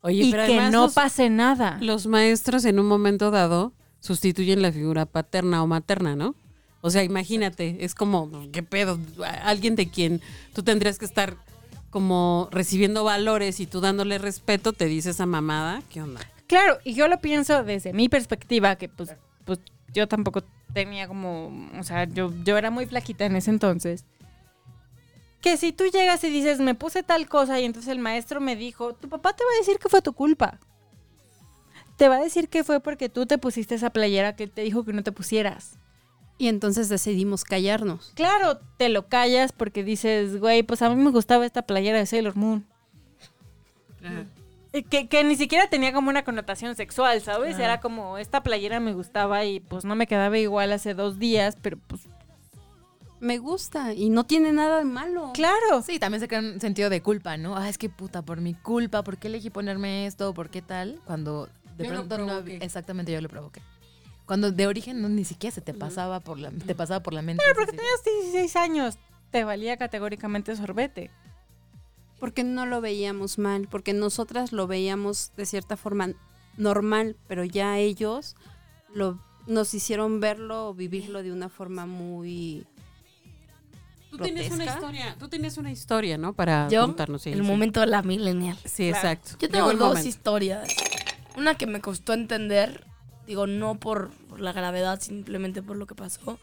Oye, 0.02 0.26
y 0.26 0.32
pero 0.32 0.46
que 0.46 0.62
no 0.70 0.84
los- 0.84 0.94
pase 0.94 1.32
nada. 1.32 1.80
Los 1.82 2.06
maestros 2.06 2.64
en 2.66 2.80
un 2.80 2.86
momento 2.88 3.32
dado 3.32 3.74
sustituyen 4.00 4.62
la 4.62 4.72
figura 4.72 5.08
paterna 5.08 5.64
o 5.64 5.68
materna, 5.68 6.16
¿no? 6.16 6.36
O 6.86 6.92
sea, 6.92 7.02
imagínate, 7.02 7.78
es 7.80 7.96
como, 7.96 8.30
¿qué 8.52 8.62
pedo? 8.62 9.00
Alguien 9.42 9.76
de 9.76 9.90
quien 9.90 10.22
tú 10.54 10.62
tendrías 10.62 11.00
que 11.00 11.06
estar 11.06 11.36
como 11.90 12.48
recibiendo 12.52 13.04
valores 13.04 13.60
y 13.60 13.66
tú 13.66 13.82
dándole 13.82 14.20
respeto, 14.20 14.72
te 14.72 14.86
dice 14.86 15.10
esa 15.10 15.26
mamada, 15.26 15.82
¿qué 15.90 16.04
onda? 16.04 16.22
Claro, 16.46 16.78
y 16.84 16.94
yo 16.94 17.08
lo 17.08 17.18
pienso 17.22 17.64
desde 17.64 17.92
mi 17.92 18.08
perspectiva, 18.08 18.76
que 18.76 18.88
pues, 18.88 19.16
pues 19.46 19.62
yo 19.96 20.08
tampoco 20.08 20.44
tenía 20.76 21.08
como, 21.08 21.72
o 21.80 21.82
sea, 21.82 22.04
yo, 22.04 22.32
yo 22.44 22.56
era 22.56 22.70
muy 22.70 22.86
flaquita 22.86 23.26
en 23.26 23.36
ese 23.36 23.50
entonces. 23.50 24.06
Que 25.42 25.58
si 25.58 25.72
tú 25.72 25.86
llegas 25.86 26.24
y 26.24 26.30
dices, 26.30 26.60
me 26.60 26.76
puse 26.76 27.02
tal 27.02 27.28
cosa 27.28 27.60
y 27.60 27.66
entonces 27.66 27.92
el 27.92 27.98
maestro 27.98 28.42
me 28.42 28.56
dijo, 28.56 28.94
tu 28.94 29.10
papá 29.10 29.36
te 29.36 29.44
va 29.44 29.50
a 29.56 29.58
decir 29.58 29.80
que 29.80 29.90
fue 29.90 30.04
tu 30.04 30.14
culpa. 30.14 30.60
Te 31.98 32.10
va 32.10 32.18
a 32.18 32.24
decir 32.24 32.48
que 32.48 32.64
fue 32.64 32.80
porque 32.80 33.10
tú 33.10 33.26
te 33.26 33.40
pusiste 33.40 33.74
esa 33.74 33.90
playera 33.90 34.36
que 34.36 34.46
te 34.46 34.62
dijo 34.62 34.86
que 34.86 34.94
no 34.94 35.02
te 35.02 35.12
pusieras. 35.12 35.80
Y 36.38 36.48
entonces 36.50 36.90
decidimos 36.90 37.44
callarnos. 37.46 38.12
Claro, 38.16 38.60
te 38.78 38.90
lo 38.90 39.08
callas 39.08 39.52
porque 39.54 39.84
dices, 39.84 40.40
güey, 40.40 40.64
pues 40.64 40.82
a 40.82 40.90
mí 40.90 41.02
me 41.02 41.12
gustaba 41.12 41.46
esta 41.46 41.62
playera 41.62 41.98
de 42.00 42.06
Sailor 42.06 42.36
Moon. 42.36 42.66
Eh, 44.74 44.84
Que, 44.84 45.08
que 45.08 45.24
ni 45.24 45.38
siquiera 45.38 45.70
tenía 45.70 45.94
como 45.94 46.10
una 46.10 46.26
connotación 46.26 46.76
sexual, 46.76 47.22
¿sabes? 47.22 47.58
Era 47.58 47.80
como, 47.80 48.18
esta 48.18 48.44
playera 48.44 48.82
me 48.82 48.94
gustaba 48.94 49.46
y 49.46 49.62
pues 49.62 49.86
no 49.86 49.96
me 49.96 50.06
quedaba 50.08 50.38
igual 50.38 50.74
hace 50.74 50.94
dos 50.94 51.18
días, 51.18 51.56
pero 51.62 51.78
pues 51.88 52.02
Me 53.22 53.38
gusta 53.38 53.94
y 53.94 54.10
no 54.10 54.26
tiene 54.26 54.52
nada 54.52 54.80
de 54.80 54.84
malo. 54.84 55.32
claro. 55.34 55.82
Sí, 55.82 55.98
también 56.00 56.20
se 56.20 56.28
crea 56.28 56.42
un 56.42 56.60
sentido 56.60 56.90
de 56.90 57.02
culpa, 57.02 57.38
¿no? 57.38 57.56
Ah, 57.56 57.70
es 57.70 57.78
que 57.78 57.88
puta, 57.90 58.22
por 58.22 58.42
mi 58.42 58.54
culpa, 58.54 59.02
¿por 59.06 59.18
qué 59.18 59.30
elegí 59.30 59.50
ponerme 59.50 60.06
esto? 60.06 60.34
¿Por 60.34 60.50
qué 60.50 60.62
tal? 60.62 61.00
Cuando 61.06 61.48
de 61.78 61.86
Yo 61.86 61.92
pronto 61.92 62.18
no 62.18 62.40
exactamente 62.40 63.14
yo 63.14 63.22
lo 63.22 63.30
provoqué. 63.30 63.62
Cuando 64.26 64.52
de 64.52 64.68
origen 64.68 65.02
no, 65.02 65.10
ni 65.10 65.24
siquiera 65.24 65.54
se 65.54 65.62
te 65.62 65.74
pasaba 65.74 66.20
por 66.20 66.40
la 66.40 66.52
te 66.52 66.74
pasaba 66.74 67.02
por 67.02 67.14
la 67.14 67.22
mente. 67.22 67.44
Pero 67.46 67.56
porque 67.56 67.78
tenías 67.78 68.04
16 68.32 68.56
años, 68.56 68.98
te 69.32 69.44
valía 69.44 69.78
categóricamente 69.78 70.56
sorbete. 70.56 71.12
Porque 72.20 72.44
no 72.44 72.66
lo 72.66 72.82
veíamos 72.82 73.38
mal, 73.38 73.68
porque 73.70 73.94
nosotras 73.94 74.52
lo 74.52 74.68
veíamos 74.68 75.32
de 75.36 75.46
cierta 75.46 75.78
forma 75.78 76.14
normal, 76.58 77.18
pero 77.28 77.44
ya 77.44 77.78
ellos 77.78 78.36
lo, 78.94 79.20
nos 79.48 79.74
hicieron 79.74 80.20
verlo 80.20 80.70
o 80.70 80.74
vivirlo 80.74 81.22
de 81.22 81.32
una 81.32 81.50
forma 81.50 81.86
muy... 81.86 82.66
Tú 84.10 84.18
tienes 84.20 84.50
una 84.50 84.64
historia, 84.64 85.16
tú 85.20 85.28
tienes 85.28 85.58
una 85.58 85.72
historia, 85.72 86.18
¿no? 86.18 86.32
Para 86.32 86.70
Yo, 86.70 86.84
contarnos. 86.84 87.24
sí, 87.24 87.32
el 87.32 87.42
sí. 87.42 87.46
momento 87.46 87.82
de 87.82 87.88
la 87.88 88.02
millennial. 88.02 88.58
Sí, 88.64 88.88
exacto. 88.88 89.32
Yo 89.40 89.50
tengo 89.50 89.68
dos 89.74 89.90
momento. 89.90 90.08
historias. 90.08 90.74
Una 91.36 91.56
que 91.56 91.68
me 91.68 91.82
costó 91.82 92.14
entender, 92.14 92.86
digo, 93.28 93.48
no 93.48 93.76
por, 93.76 94.12
la 94.38 94.54
gravedad, 94.54 95.00
simplemente 95.02 95.62
por 95.62 95.78
lo 95.78 95.88
que 95.88 95.96
pasó. 95.96 96.40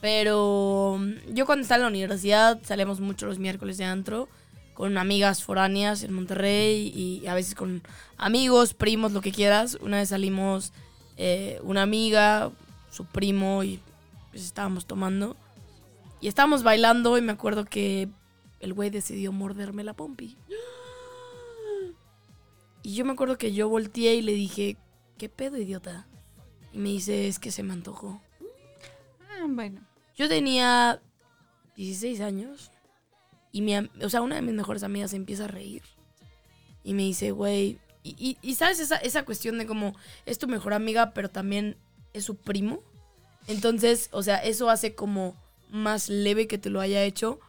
Pero 0.00 0.96
mm, 0.98 1.34
yo 1.34 1.46
cuando 1.46 1.62
estaba 1.62 1.76
en 1.76 1.82
la 1.82 1.88
universidad 1.88 2.60
salíamos 2.62 3.00
mucho 3.00 3.26
los 3.26 3.38
miércoles 3.38 3.78
de 3.78 3.84
antro 3.84 4.28
con 4.74 4.96
amigas 4.96 5.42
foráneas 5.42 6.04
en 6.04 6.12
Monterrey 6.12 6.92
y 6.94 7.26
a 7.26 7.34
veces 7.34 7.56
con 7.56 7.82
amigos, 8.16 8.74
primos, 8.74 9.10
lo 9.12 9.20
que 9.20 9.32
quieras. 9.32 9.76
Una 9.80 9.96
vez 9.96 10.10
salimos 10.10 10.72
eh, 11.16 11.58
una 11.64 11.82
amiga, 11.82 12.52
su 12.92 13.04
primo 13.04 13.64
y 13.64 13.80
pues 14.30 14.44
estábamos 14.44 14.86
tomando. 14.86 15.36
Y 16.20 16.28
estábamos 16.28 16.62
bailando 16.62 17.18
y 17.18 17.22
me 17.22 17.32
acuerdo 17.32 17.64
que 17.64 18.08
el 18.60 18.72
güey 18.72 18.90
decidió 18.90 19.32
morderme 19.32 19.82
la 19.82 19.94
pompi. 19.94 20.36
Y 22.84 22.94
yo 22.94 23.04
me 23.04 23.12
acuerdo 23.12 23.36
que 23.36 23.52
yo 23.52 23.68
volteé 23.68 24.14
y 24.14 24.22
le 24.22 24.32
dije, 24.32 24.76
¿qué 25.18 25.28
pedo, 25.28 25.58
idiota? 25.58 26.06
Y 26.72 26.78
me 26.78 26.90
dice, 26.90 27.28
es 27.28 27.38
que 27.38 27.50
se 27.50 27.62
me 27.62 27.72
antojó. 27.72 28.20
Ah, 29.30 29.46
bueno. 29.48 29.80
Yo 30.16 30.28
tenía 30.28 31.00
16 31.76 32.20
años 32.20 32.70
y 33.52 33.62
mi, 33.62 33.76
o 33.76 34.08
sea, 34.10 34.20
una 34.20 34.36
de 34.36 34.42
mis 34.42 34.54
mejores 34.54 34.82
amigas 34.82 35.10
se 35.10 35.16
empieza 35.16 35.44
a 35.44 35.48
reír. 35.48 35.82
Y 36.84 36.94
me 36.94 37.02
dice, 37.02 37.30
güey, 37.30 37.78
y, 38.02 38.10
y- 38.18 38.38
y 38.42 38.54
sabes 38.54 38.80
esa, 38.80 38.96
esa 38.96 39.24
cuestión 39.24 39.58
de 39.58 39.66
como 39.66 39.94
es 40.26 40.38
tu 40.38 40.48
mejor 40.48 40.72
amiga, 40.74 41.12
pero 41.14 41.28
también 41.30 41.76
es 42.12 42.24
su 42.24 42.36
primo. 42.36 42.82
Entonces, 43.46 44.08
o 44.12 44.22
sea, 44.22 44.36
eso 44.38 44.70
hace 44.70 44.94
como 44.94 45.34
más 45.70 46.08
leve 46.08 46.46
que 46.46 46.58
te 46.58 46.70
lo 46.70 46.80
haya 46.80 47.02
hecho. 47.04 47.40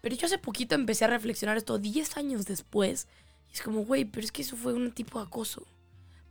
Pero 0.00 0.16
yo 0.16 0.26
hace 0.26 0.38
poquito 0.38 0.74
empecé 0.74 1.04
a 1.04 1.08
reflexionar 1.08 1.56
esto 1.56 1.78
10 1.78 2.16
años 2.16 2.46
después. 2.46 3.06
Y 3.50 3.54
es 3.54 3.62
como, 3.62 3.84
güey, 3.84 4.04
pero 4.04 4.24
es 4.24 4.32
que 4.32 4.42
eso 4.42 4.56
fue 4.56 4.72
un 4.72 4.92
tipo 4.92 5.18
de 5.20 5.26
acoso. 5.26 5.66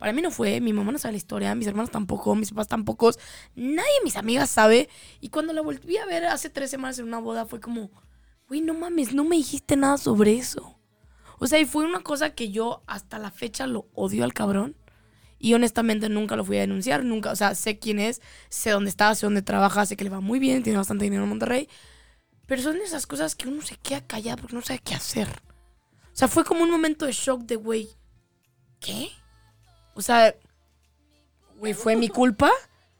Para 0.00 0.14
mí 0.14 0.22
no 0.22 0.30
fue, 0.30 0.62
mi 0.62 0.72
mamá 0.72 0.92
no 0.92 0.98
sabe 0.98 1.12
la 1.12 1.18
historia, 1.18 1.54
mis 1.54 1.66
hermanos 1.66 1.90
tampoco, 1.90 2.34
mis 2.34 2.48
papás 2.48 2.68
tampoco, 2.68 3.10
nadie 3.54 3.92
de 3.98 4.04
mis 4.04 4.16
amigas 4.16 4.48
sabe. 4.48 4.88
Y 5.20 5.28
cuando 5.28 5.52
la 5.52 5.60
volví 5.60 5.98
a 5.98 6.06
ver 6.06 6.24
hace 6.24 6.48
tres 6.48 6.70
semanas 6.70 6.98
en 6.98 7.04
una 7.04 7.18
boda 7.18 7.44
fue 7.44 7.60
como, 7.60 7.90
güey, 8.48 8.62
no 8.62 8.72
mames, 8.72 9.12
no 9.12 9.24
me 9.24 9.36
dijiste 9.36 9.76
nada 9.76 9.98
sobre 9.98 10.38
eso. 10.38 10.78
O 11.38 11.46
sea, 11.46 11.60
y 11.60 11.66
fue 11.66 11.84
una 11.84 12.00
cosa 12.00 12.34
que 12.34 12.50
yo 12.50 12.82
hasta 12.86 13.18
la 13.18 13.30
fecha 13.30 13.66
lo 13.66 13.88
odio 13.92 14.24
al 14.24 14.32
cabrón. 14.32 14.74
Y 15.38 15.52
honestamente 15.52 16.08
nunca 16.08 16.34
lo 16.34 16.46
fui 16.46 16.56
a 16.56 16.60
denunciar, 16.60 17.04
nunca. 17.04 17.32
O 17.32 17.36
sea, 17.36 17.54
sé 17.54 17.78
quién 17.78 17.98
es, 17.98 18.22
sé 18.48 18.70
dónde 18.70 18.88
está, 18.88 19.14
sé 19.14 19.26
dónde 19.26 19.42
trabaja, 19.42 19.84
sé 19.84 19.98
que 19.98 20.04
le 20.04 20.10
va 20.10 20.20
muy 20.20 20.38
bien, 20.38 20.62
tiene 20.62 20.78
bastante 20.78 21.04
dinero 21.04 21.24
en 21.24 21.28
Monterrey. 21.28 21.68
Pero 22.46 22.62
son 22.62 22.78
esas 22.78 23.06
cosas 23.06 23.34
que 23.34 23.48
uno 23.48 23.60
se 23.60 23.76
queda 23.76 24.06
callado 24.06 24.38
porque 24.38 24.56
no 24.56 24.62
sabe 24.62 24.80
qué 24.82 24.94
hacer. 24.94 25.28
O 26.06 26.16
sea, 26.16 26.26
fue 26.26 26.42
como 26.44 26.62
un 26.62 26.70
momento 26.70 27.04
de 27.04 27.12
shock 27.12 27.42
de, 27.42 27.56
güey, 27.56 27.90
¿qué? 28.80 29.10
O 30.00 30.02
sea, 30.02 30.34
güey, 31.58 31.74
fue 31.74 31.94
mi 31.94 32.08
culpa. 32.08 32.50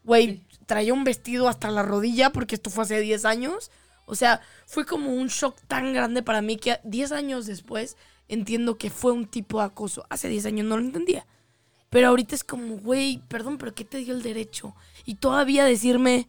Güey, 0.05 0.45
traía 0.67 0.93
un 0.93 1.03
vestido 1.03 1.49
hasta 1.49 1.71
la 1.71 1.83
rodilla 1.83 2.29
porque 2.29 2.57
esto 2.57 2.69
fue 2.69 2.85
hace 2.85 3.01
10 3.01 3.25
años. 3.25 3.71
O 4.05 4.15
sea, 4.15 4.43
fue 4.67 4.85
como 4.85 5.15
un 5.15 5.29
shock 5.29 5.59
tan 5.67 5.95
grande 5.95 6.23
para 6.23 6.43
mí 6.43 6.59
que 6.59 6.79
10 6.85 7.13
años 7.13 7.47
después 7.47 7.97
entiendo 8.29 8.77
que 8.77 8.91
fue 8.91 9.13
un 9.13 9.25
tipo 9.25 9.61
de 9.61 9.65
acoso. 9.65 10.05
Hace 10.11 10.29
10 10.29 10.45
años 10.45 10.67
no 10.67 10.77
lo 10.77 10.85
entendía. 10.85 11.27
Pero 11.89 12.09
ahorita 12.09 12.35
es 12.35 12.45
como, 12.45 12.77
güey, 12.77 13.23
perdón, 13.29 13.57
pero 13.57 13.75
¿qué 13.75 13.87
te 13.87 13.97
dio 13.97 14.13
el 14.13 14.23
derecho? 14.23 14.77
Y 15.07 15.15
todavía 15.15 15.65
decirme, 15.65 16.29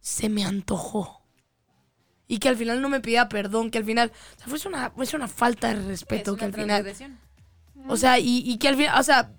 se 0.00 0.28
me 0.28 0.44
antojó. 0.44 1.22
Y 2.28 2.38
que 2.38 2.48
al 2.48 2.56
final 2.56 2.80
no 2.80 2.88
me 2.88 3.00
pida 3.00 3.28
perdón, 3.28 3.72
que 3.72 3.78
al 3.78 3.84
final, 3.84 4.12
o 4.36 4.38
sea, 4.38 4.46
fue 4.46 4.70
una, 4.70 4.90
fue 4.90 5.06
una 5.14 5.28
falta 5.28 5.74
de 5.74 5.82
respeto, 5.88 6.36
que 6.36 6.44
al 6.44 6.54
final... 6.54 6.86
O 7.88 7.96
sea, 7.96 8.20
y, 8.20 8.44
y 8.46 8.58
que 8.58 8.68
al 8.68 8.76
final, 8.76 9.00
o 9.00 9.02
sea, 9.02 9.32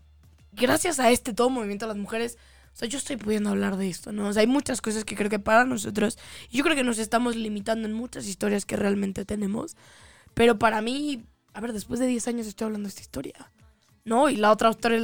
gracias 0.55 0.99
a 0.99 1.11
este 1.11 1.33
todo 1.33 1.49
movimiento 1.49 1.85
de 1.85 1.93
las 1.93 1.97
mujeres, 1.97 2.37
o 2.73 2.77
sea, 2.77 2.87
yo 2.89 2.97
estoy 2.97 3.17
pudiendo 3.17 3.49
hablar 3.49 3.77
de 3.77 3.89
esto, 3.89 4.11
¿no? 4.11 4.27
O 4.27 4.33
sea, 4.33 4.41
hay 4.41 4.47
muchas 4.47 4.81
cosas 4.81 5.05
que 5.05 5.15
creo 5.15 5.29
que 5.29 5.39
para 5.39 5.63
nosotros, 5.63 6.17
yo 6.51 6.63
creo 6.63 6.75
que 6.75 6.83
nos 6.83 6.97
estamos 6.97 7.35
limitando 7.35 7.87
en 7.87 7.93
muchas 7.93 8.27
historias 8.27 8.65
que 8.65 8.75
realmente 8.75 9.23
tenemos, 9.23 9.77
pero 10.33 10.59
para 10.59 10.81
mí, 10.81 11.23
a 11.53 11.61
ver, 11.61 11.71
después 11.71 11.99
de 11.99 12.07
10 12.07 12.27
años 12.27 12.47
estoy 12.47 12.65
hablando 12.65 12.87
de 12.87 12.89
esta 12.89 13.01
historia, 13.01 13.51
¿no? 14.03 14.29
Y 14.29 14.35
la 14.35 14.51
otra 14.51 14.69
historia, 14.71 14.99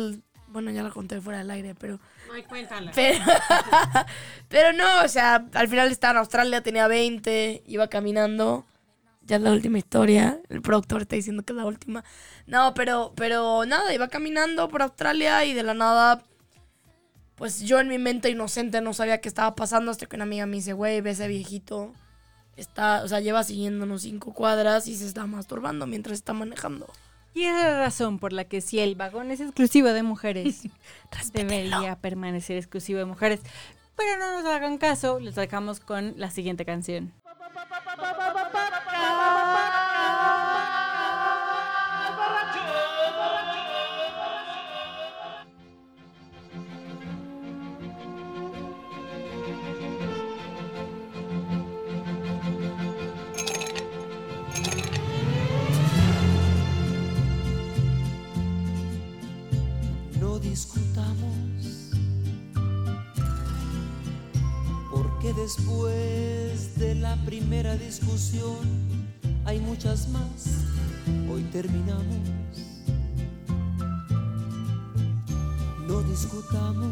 bueno, 0.47 0.71
ya 0.71 0.83
la 0.83 0.89
conté 0.89 1.21
fuera 1.21 1.39
del 1.39 1.51
aire, 1.51 1.75
pero... 1.75 1.99
Ay, 2.33 2.43
cuéntala. 2.43 2.91
Pero, 2.93 3.23
pero 4.49 4.73
no, 4.73 5.03
o 5.03 5.07
sea, 5.07 5.47
al 5.53 5.67
final 5.69 5.89
estaba 5.89 6.11
en 6.11 6.17
Australia, 6.17 6.61
tenía 6.61 6.87
20, 6.87 7.63
iba 7.67 7.87
caminando. 7.87 8.65
Ya 9.31 9.37
es 9.37 9.43
la 9.43 9.53
última 9.53 9.77
historia. 9.77 10.41
El 10.49 10.61
productor 10.61 11.03
está 11.03 11.15
diciendo 11.15 11.43
que 11.43 11.53
es 11.53 11.57
la 11.57 11.65
última. 11.65 12.03
No, 12.47 12.73
pero, 12.73 13.13
pero 13.15 13.65
nada, 13.65 13.93
iba 13.93 14.09
caminando 14.09 14.67
por 14.67 14.81
Australia 14.81 15.45
y 15.45 15.53
de 15.53 15.63
la 15.63 15.73
nada, 15.73 16.21
pues 17.35 17.61
yo 17.61 17.79
en 17.79 17.87
mi 17.87 17.97
mente 17.97 18.29
inocente 18.29 18.81
no 18.81 18.93
sabía 18.93 19.21
qué 19.21 19.29
estaba 19.29 19.55
pasando 19.55 19.89
hasta 19.89 20.05
que 20.05 20.17
una 20.17 20.25
amiga 20.25 20.45
me 20.47 20.57
dice, 20.57 20.73
güey, 20.73 20.99
ve 20.99 21.11
ese 21.11 21.29
viejito. 21.29 21.93
Está, 22.57 23.03
o 23.03 23.07
sea, 23.07 23.21
lleva 23.21 23.45
siguiéndonos 23.45 24.01
cinco 24.01 24.33
cuadras 24.33 24.89
y 24.89 24.97
se 24.97 25.07
está 25.07 25.25
masturbando 25.25 25.87
mientras 25.87 26.15
está 26.15 26.33
manejando. 26.33 26.87
Y 27.33 27.43
esa 27.45 27.59
es 27.59 27.63
la 27.71 27.79
razón 27.79 28.19
por 28.19 28.33
la 28.33 28.43
que 28.43 28.59
si 28.59 28.79
el 28.79 28.95
vagón 28.95 29.31
es 29.31 29.39
exclusivo 29.39 29.93
de 29.93 30.03
mujeres, 30.03 30.63
debería 31.31 31.95
permanecer 31.95 32.57
exclusivo 32.57 32.99
de 32.99 33.05
mujeres. 33.05 33.39
Pero 33.95 34.17
no 34.17 34.41
nos 34.41 34.45
hagan 34.51 34.77
caso, 34.77 35.21
les 35.21 35.35
dejamos 35.35 35.79
con 35.79 36.15
la 36.17 36.31
siguiente 36.31 36.65
canción. 36.65 37.13
no 37.25 38.90
terminamos, 71.61 72.17
no 75.87 76.01
discutamos. 76.01 76.91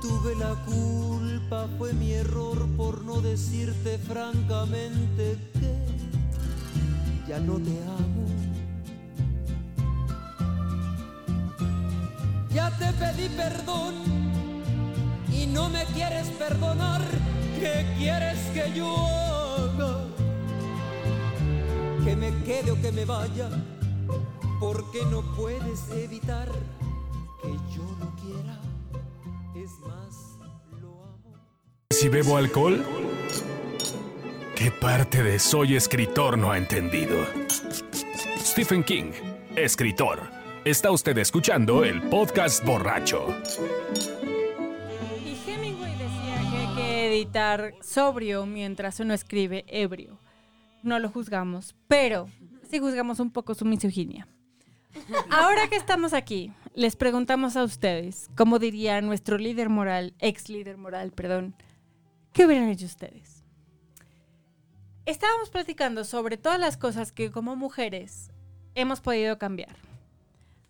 Tuve 0.00 0.36
la 0.36 0.54
culpa, 0.64 1.68
fue 1.76 1.92
mi 1.92 2.12
error 2.12 2.66
por 2.78 3.04
no 3.04 3.20
decirte 3.20 3.98
francamente 3.98 5.36
que 5.52 7.28
ya 7.28 7.40
no 7.40 7.56
te 7.58 7.76
amo. 8.00 8.26
Ya 12.54 12.70
te 12.78 12.90
pedí 12.94 13.28
perdón 13.36 13.94
y 15.30 15.46
no 15.46 15.68
me 15.68 15.84
quieres 15.86 16.28
perdonar. 16.28 17.02
¿Qué 17.60 17.86
quieres 17.98 18.38
que 18.54 18.72
yo 18.74 19.25
quede 22.46 22.70
o 22.70 22.80
que 22.80 22.92
me 22.92 23.04
vaya, 23.04 23.50
porque 24.60 25.04
no 25.10 25.20
puedes 25.34 25.90
evitar 25.90 26.48
que 27.42 27.48
yo 27.74 27.82
no 27.98 28.14
quiera. 28.22 28.60
Es 29.56 29.72
más, 29.80 30.38
lo 30.80 31.02
amo. 31.02 31.34
Si 31.90 32.08
bebo 32.08 32.36
alcohol, 32.36 32.84
¿qué 34.54 34.70
parte 34.70 35.24
de 35.24 35.40
soy 35.40 35.74
escritor 35.74 36.38
no 36.38 36.52
ha 36.52 36.58
entendido? 36.58 37.16
Stephen 38.38 38.84
King, 38.84 39.10
escritor. 39.56 40.20
Está 40.64 40.92
usted 40.92 41.18
escuchando 41.18 41.84
el 41.84 42.00
podcast 42.02 42.64
borracho. 42.64 43.26
Y 45.24 45.36
Hemingway 45.50 45.98
decía 45.98 46.48
que 46.48 46.56
hay 46.58 46.74
que 46.76 47.06
editar 47.08 47.74
sobrio 47.80 48.46
mientras 48.46 49.00
uno 49.00 49.14
escribe 49.14 49.64
ebrio. 49.66 50.20
No 50.86 51.00
lo 51.00 51.10
juzgamos, 51.10 51.74
pero 51.88 52.30
sí 52.70 52.78
juzgamos 52.78 53.18
un 53.18 53.32
poco 53.32 53.56
su 53.56 53.64
misoginia. 53.64 54.28
Ahora 55.30 55.68
que 55.68 55.74
estamos 55.74 56.12
aquí, 56.12 56.52
les 56.76 56.94
preguntamos 56.94 57.56
a 57.56 57.64
ustedes, 57.64 58.30
como 58.36 58.60
diría 58.60 59.00
nuestro 59.00 59.36
líder 59.36 59.68
moral, 59.68 60.14
ex 60.20 60.48
líder 60.48 60.76
moral, 60.76 61.10
perdón, 61.10 61.56
¿qué 62.32 62.46
hubieran 62.46 62.68
hecho 62.68 62.86
ustedes? 62.86 63.42
Estábamos 65.06 65.50
platicando 65.50 66.04
sobre 66.04 66.36
todas 66.36 66.60
las 66.60 66.76
cosas 66.76 67.10
que 67.10 67.32
como 67.32 67.56
mujeres 67.56 68.30
hemos 68.76 69.00
podido 69.00 69.38
cambiar. 69.38 69.74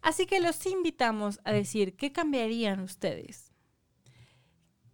Así 0.01 0.25
que 0.25 0.41
los 0.41 0.65
invitamos 0.65 1.41
a 1.45 1.53
decir 1.53 1.95
qué 1.95 2.11
cambiarían 2.11 2.81
ustedes. 2.81 3.53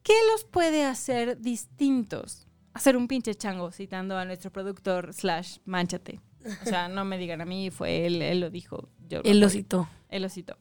¿Qué 0.03 0.15
los 0.33 0.43
puede 0.43 0.85
hacer 0.85 1.39
distintos? 1.41 2.49
Hacer 2.75 2.97
un 2.97 3.07
pinche 3.09 3.35
chango, 3.35 3.71
citando 3.71 4.17
a 4.17 4.25
nuestro 4.25 4.51
productor 4.51 5.13
slash 5.13 5.59
manchate. 5.65 6.21
O 6.63 6.65
sea, 6.65 6.89
no 6.89 7.05
me 7.05 7.19
digan 7.19 7.41
a 7.41 7.45
mí, 7.45 7.71
fue 7.71 8.07
él, 8.07 8.23
él 8.23 8.41
lo 8.41 8.51
dijo. 8.51 8.89
Yo 9.09 9.21
Él 9.25 9.41
lo 9.41 9.47
apoyo. 9.47 9.61
citó. 9.61 9.89
Él 10.09 10.23
lo 10.23 10.29
citó. 10.29 10.57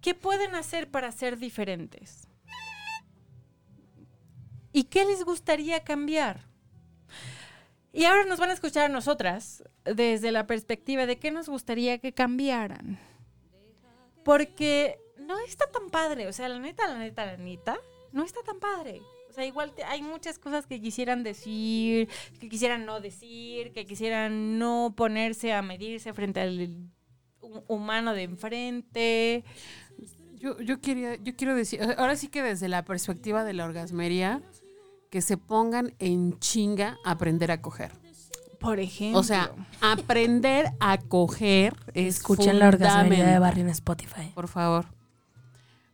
¿Qué 0.00 0.14
pueden 0.14 0.54
hacer 0.54 0.90
para 0.90 1.12
ser 1.12 1.38
diferentes? 1.38 2.28
¿Y 4.72 4.84
qué 4.84 5.04
les 5.04 5.24
gustaría 5.24 5.84
cambiar? 5.84 6.46
Y 7.92 8.04
ahora 8.04 8.24
nos 8.24 8.38
van 8.38 8.50
a 8.50 8.54
escuchar 8.54 8.86
a 8.86 8.88
nosotras 8.92 9.62
desde 9.84 10.32
la 10.32 10.46
perspectiva 10.46 11.04
de 11.04 11.18
qué 11.18 11.30
nos 11.30 11.48
gustaría 11.48 11.98
que 11.98 12.14
cambiaran. 12.14 12.98
Porque 14.24 14.98
no 15.18 15.38
está 15.40 15.66
tan 15.66 15.90
padre, 15.90 16.26
o 16.26 16.32
sea, 16.32 16.48
la 16.48 16.58
neta, 16.58 16.88
la 16.88 16.98
neta, 16.98 17.26
la 17.26 17.36
neta, 17.36 17.78
no 18.12 18.24
está 18.24 18.40
tan 18.42 18.58
padre. 18.58 19.02
O 19.32 19.34
sea, 19.34 19.46
igual 19.46 19.72
te- 19.72 19.82
hay 19.84 20.02
muchas 20.02 20.38
cosas 20.38 20.66
que 20.66 20.78
quisieran 20.78 21.22
decir, 21.22 22.06
que 22.38 22.50
quisieran 22.50 22.84
no 22.84 23.00
decir, 23.00 23.72
que 23.72 23.86
quisieran 23.86 24.58
no 24.58 24.92
ponerse 24.94 25.54
a 25.54 25.62
medirse 25.62 26.12
frente 26.12 26.40
al 26.40 26.68
hu- 27.40 27.64
humano 27.66 28.12
de 28.12 28.24
enfrente. 28.24 29.42
Yo, 30.38 30.60
yo, 30.60 30.82
quería, 30.82 31.14
yo 31.16 31.34
quiero 31.34 31.54
decir, 31.54 31.80
ahora 31.96 32.14
sí 32.16 32.28
que 32.28 32.42
desde 32.42 32.68
la 32.68 32.84
perspectiva 32.84 33.42
de 33.42 33.54
la 33.54 33.64
orgasmería, 33.64 34.42
que 35.08 35.22
se 35.22 35.38
pongan 35.38 35.94
en 35.98 36.38
chinga 36.38 36.98
a 37.04 37.12
aprender 37.12 37.50
a 37.52 37.62
coger. 37.62 37.90
Por 38.60 38.80
ejemplo. 38.80 39.18
O 39.18 39.22
sea, 39.22 39.50
aprender 39.80 40.66
a 40.78 40.98
coger 40.98 41.74
es 41.94 42.16
Escuchen 42.18 42.58
la 42.58 42.68
orgasmería 42.68 43.26
de. 43.26 43.38
Barry 43.38 43.62
en 43.62 43.70
Spotify. 43.70 44.30
Por 44.34 44.46
favor. 44.48 44.86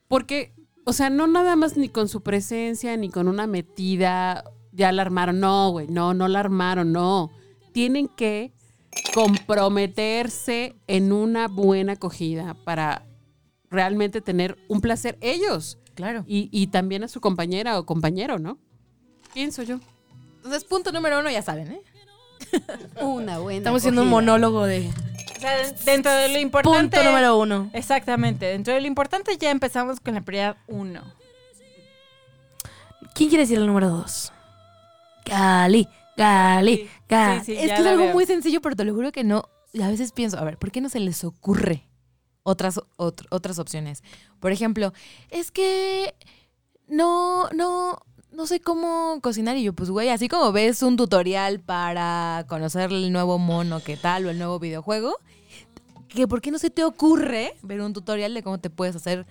Porque, 0.09 0.53
o 0.89 0.95
sea, 0.95 1.11
no 1.11 1.27
nada 1.27 1.55
más 1.55 1.77
ni 1.77 1.91
con 1.91 2.09
su 2.09 2.23
presencia, 2.23 2.97
ni 2.97 3.11
con 3.11 3.29
una 3.29 3.47
metida, 3.47 4.43
ya 4.73 4.91
la 4.91 5.03
armaron. 5.03 5.39
No, 5.39 5.71
güey, 5.71 5.87
no, 5.87 6.15
no 6.15 6.29
la 6.29 6.41
armaron, 6.41 6.93
no. 6.93 7.31
Tienen 7.73 8.09
que 8.09 8.55
comprometerse 9.13 10.77
en 10.87 11.13
una 11.13 11.47
buena 11.49 11.93
acogida 11.93 12.55
para 12.65 13.07
realmente 13.69 14.23
tener 14.23 14.57
un 14.69 14.81
placer 14.81 15.19
ellos. 15.21 15.77
Claro. 15.95 16.25
Y, 16.27 16.49
y 16.53 16.69
también 16.69 17.05
a 17.05 17.09
su 17.09 17.21
compañera 17.21 17.79
o 17.79 17.85
compañero, 17.85 18.39
¿no? 18.39 18.57
Pienso 19.35 19.63
yo. 19.65 19.81
Entonces, 20.37 20.65
punto 20.65 20.91
número 20.91 21.21
uno, 21.21 21.31
ya 21.31 21.43
saben, 21.43 21.71
¿eh? 21.71 21.83
Una 23.01 23.39
buena. 23.39 23.59
Estamos 23.59 23.81
haciendo 23.83 24.03
un 24.03 24.09
monólogo 24.09 24.65
de 24.65 24.89
O 25.37 25.41
sea, 25.41 25.57
dentro 25.85 26.13
de 26.13 26.29
lo 26.31 26.39
importante. 26.39 26.97
punto 26.97 27.05
número 27.11 27.39
uno. 27.39 27.71
Exactamente. 27.73 28.47
Dentro 28.47 28.75
de 28.75 28.81
lo 28.81 28.87
importante 28.87 29.37
ya 29.39 29.51
empezamos 29.51 30.01
con 30.01 30.15
la 30.15 30.21
prioridad 30.23 30.57
uno. 30.67 31.03
¿Quién 33.15 33.29
quiere 33.29 33.43
decir 33.45 33.59
el 33.59 33.67
número 33.67 33.89
dos? 33.89 34.33
Gali, 35.25 35.89
Gali, 36.17 36.89
Gali. 37.09 37.41
Sí, 37.41 37.45
sí, 37.47 37.53
es 37.59 37.73
que 37.73 37.81
es 37.81 37.87
algo 37.87 38.05
veo. 38.05 38.13
muy 38.15 38.27
sencillo, 38.27 38.61
pero 38.61 38.77
te 38.77 38.85
lo 38.85 38.95
juro 38.95 39.13
que 39.13 39.25
no. 39.25 39.45
Y 39.73 39.83
a 39.83 39.89
veces 39.89 40.13
pienso, 40.13 40.39
a 40.39 40.45
ver, 40.45 40.57
¿por 40.57 40.71
qué 40.71 40.81
no 40.81 40.89
se 40.89 41.01
les 41.01 41.25
ocurre 41.25 41.87
otras, 42.43 42.81
ot- 42.97 43.27
otras 43.31 43.59
opciones? 43.59 44.03
Por 44.41 44.53
ejemplo, 44.53 44.93
es 45.31 45.51
que 45.51 46.15
no, 46.87 47.49
no, 47.51 47.99
no 48.33 48.47
sé 48.47 48.61
cómo 48.61 49.19
cocinar. 49.23 49.57
Y 49.57 49.65
yo, 49.65 49.73
pues, 49.73 49.91
güey, 49.91 50.09
así 50.11 50.29
como 50.29 50.53
ves 50.53 50.83
un 50.83 50.97
tutorial 50.97 51.61
para 51.61 52.45
conocer 52.49 52.91
el 52.93 53.13
nuevo 53.13 53.39
mono, 53.39 53.81
qué 53.83 53.97
tal, 53.97 54.27
o 54.27 54.31
el 54.31 54.39
nuevo 54.39 54.59
videojuego, 54.59 55.17
que 56.09 56.27
¿por 56.29 56.41
qué 56.41 56.51
no 56.51 56.59
se 56.59 56.71
te 56.71 56.85
ocurre 56.85 57.55
ver 57.63 57.81
un 57.81 57.93
tutorial 57.93 58.35
de 58.35 58.43
cómo 58.43 58.59
te 58.59 58.71
puedes 58.71 58.97
hacer 58.97 59.27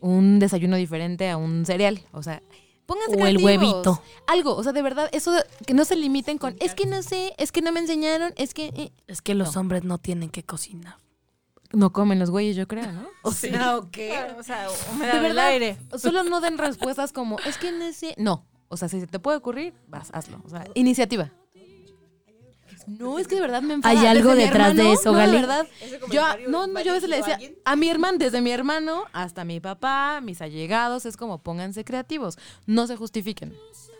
un 0.00 0.38
desayuno 0.38 0.76
diferente 0.76 1.28
a 1.30 1.36
un 1.36 1.64
cereal? 1.66 2.00
O 2.12 2.22
sea, 2.22 2.42
pónganse 2.86 3.16
O 3.22 3.26
el 3.26 3.38
huevito. 3.38 4.02
Algo, 4.26 4.56
o 4.56 4.62
sea, 4.62 4.72
de 4.72 4.82
verdad, 4.82 5.08
eso 5.12 5.32
de- 5.32 5.44
que 5.66 5.74
no 5.74 5.84
se 5.84 5.96
limiten 5.96 6.38
con, 6.38 6.56
es 6.60 6.74
que 6.74 6.86
no 6.86 7.02
sé, 7.02 7.34
es 7.38 7.52
que 7.52 7.62
no 7.62 7.70
me 7.72 7.80
enseñaron, 7.80 8.32
es 8.36 8.54
que 8.54 8.66
eh". 8.68 8.92
Es 9.06 9.22
que 9.22 9.34
los 9.34 9.56
hombres 9.56 9.84
no 9.84 9.98
tienen 9.98 10.30
que 10.30 10.42
cocinar. 10.42 10.96
No 11.72 11.92
comen 11.92 12.18
los 12.18 12.30
güeyes, 12.30 12.56
yo 12.56 12.66
creo, 12.68 12.90
¿no? 12.92 13.08
O 13.22 13.32
sea, 13.32 13.76
¿o 13.76 13.90
qué? 13.90 14.18
O 14.38 14.42
sea, 14.42 14.68
humedad 14.92 15.14
De 15.14 15.20
del 15.20 15.28
verdad, 15.34 15.46
aire. 15.48 15.76
solo 15.98 16.22
no 16.24 16.40
den 16.40 16.58
respuestas 16.58 17.12
como, 17.12 17.38
es 17.40 17.58
que 17.58 17.70
no 17.72 17.92
sé, 17.92 18.14
no. 18.16 18.46
O 18.68 18.76
sea, 18.76 18.88
si 18.88 19.00
se 19.00 19.06
te 19.06 19.18
puede 19.18 19.36
ocurrir, 19.36 19.74
vas, 19.88 20.10
hazlo. 20.12 20.40
O 20.44 20.48
sea, 20.48 20.64
iniciativa. 20.74 21.32
No, 22.86 23.18
es 23.18 23.28
que 23.28 23.34
de 23.34 23.40
verdad 23.40 23.62
me 23.62 23.74
enfada. 23.74 23.98
¿Hay 24.00 24.06
algo 24.06 24.30
Desde 24.30 24.44
detrás 24.46 24.74
de 24.74 24.92
eso, 24.92 25.12
no, 25.12 25.18
Gali? 25.18 25.32
De 25.32 25.38
verdad, 25.38 25.66
¿Ese 25.80 26.00
yo, 26.10 26.22
no, 26.48 26.66
no, 26.66 26.80
yo 26.80 26.92
a 26.92 26.94
veces 26.94 27.08
le 27.10 27.16
decía 27.16 27.38
a 27.64 27.76
mi 27.76 27.88
hermano, 27.88 28.18
desde 28.18 28.40
mi 28.40 28.50
hermano 28.50 29.04
hasta 29.12 29.44
mi 29.44 29.60
papá, 29.60 30.20
mis 30.22 30.40
allegados, 30.40 31.04
es 31.06 31.16
como 31.16 31.38
pónganse 31.42 31.84
creativos, 31.84 32.38
no 32.66 32.86
se 32.86 32.96
justifiquen. 32.96 33.54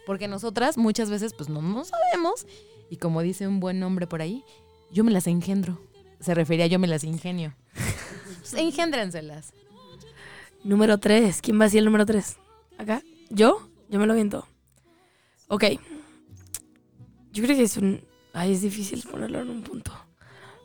Porque 0.06 0.28
nosotras 0.28 0.78
muchas 0.78 1.11
veces 1.11 1.35
pues 1.35 1.48
no, 1.48 1.61
no 1.62 1.85
sabemos 1.85 2.46
y 2.88 2.96
como 2.96 3.22
dice 3.22 3.46
un 3.46 3.61
buen 3.61 3.83
hombre 3.83 4.06
por 4.06 4.22
ahí, 4.22 4.44
yo 4.90 5.04
me 5.04 5.12
las 5.12 5.26
engendro. 5.26 5.78
Se 6.20 6.35
refería 6.35 6.66
a 6.66 6.68
yo 6.68 6.78
me 6.78 6.87
las 6.87 7.04
ingenio. 7.04 7.54
Pues, 8.40 8.54
engéndrenselas. 8.54 9.52
Número 10.62 10.98
tres. 10.98 11.40
¿Quién 11.40 11.59
va 11.59 11.64
a 11.64 11.66
decir 11.66 11.78
el 11.78 11.87
número 11.87 12.04
tres? 12.04 12.37
¿Acá? 12.78 13.02
¿Yo? 13.30 13.68
Yo 13.88 13.98
me 13.98 14.06
lo 14.06 14.14
viento. 14.14 14.46
Ok. 15.48 15.64
Yo 17.33 17.42
creo 17.42 17.56
que 17.56 17.62
es 17.62 17.76
un... 17.76 18.04
Ay, 18.33 18.52
es 18.52 18.62
difícil 18.62 19.02
ponerlo 19.11 19.40
en 19.40 19.50
un 19.50 19.62
punto. 19.62 19.92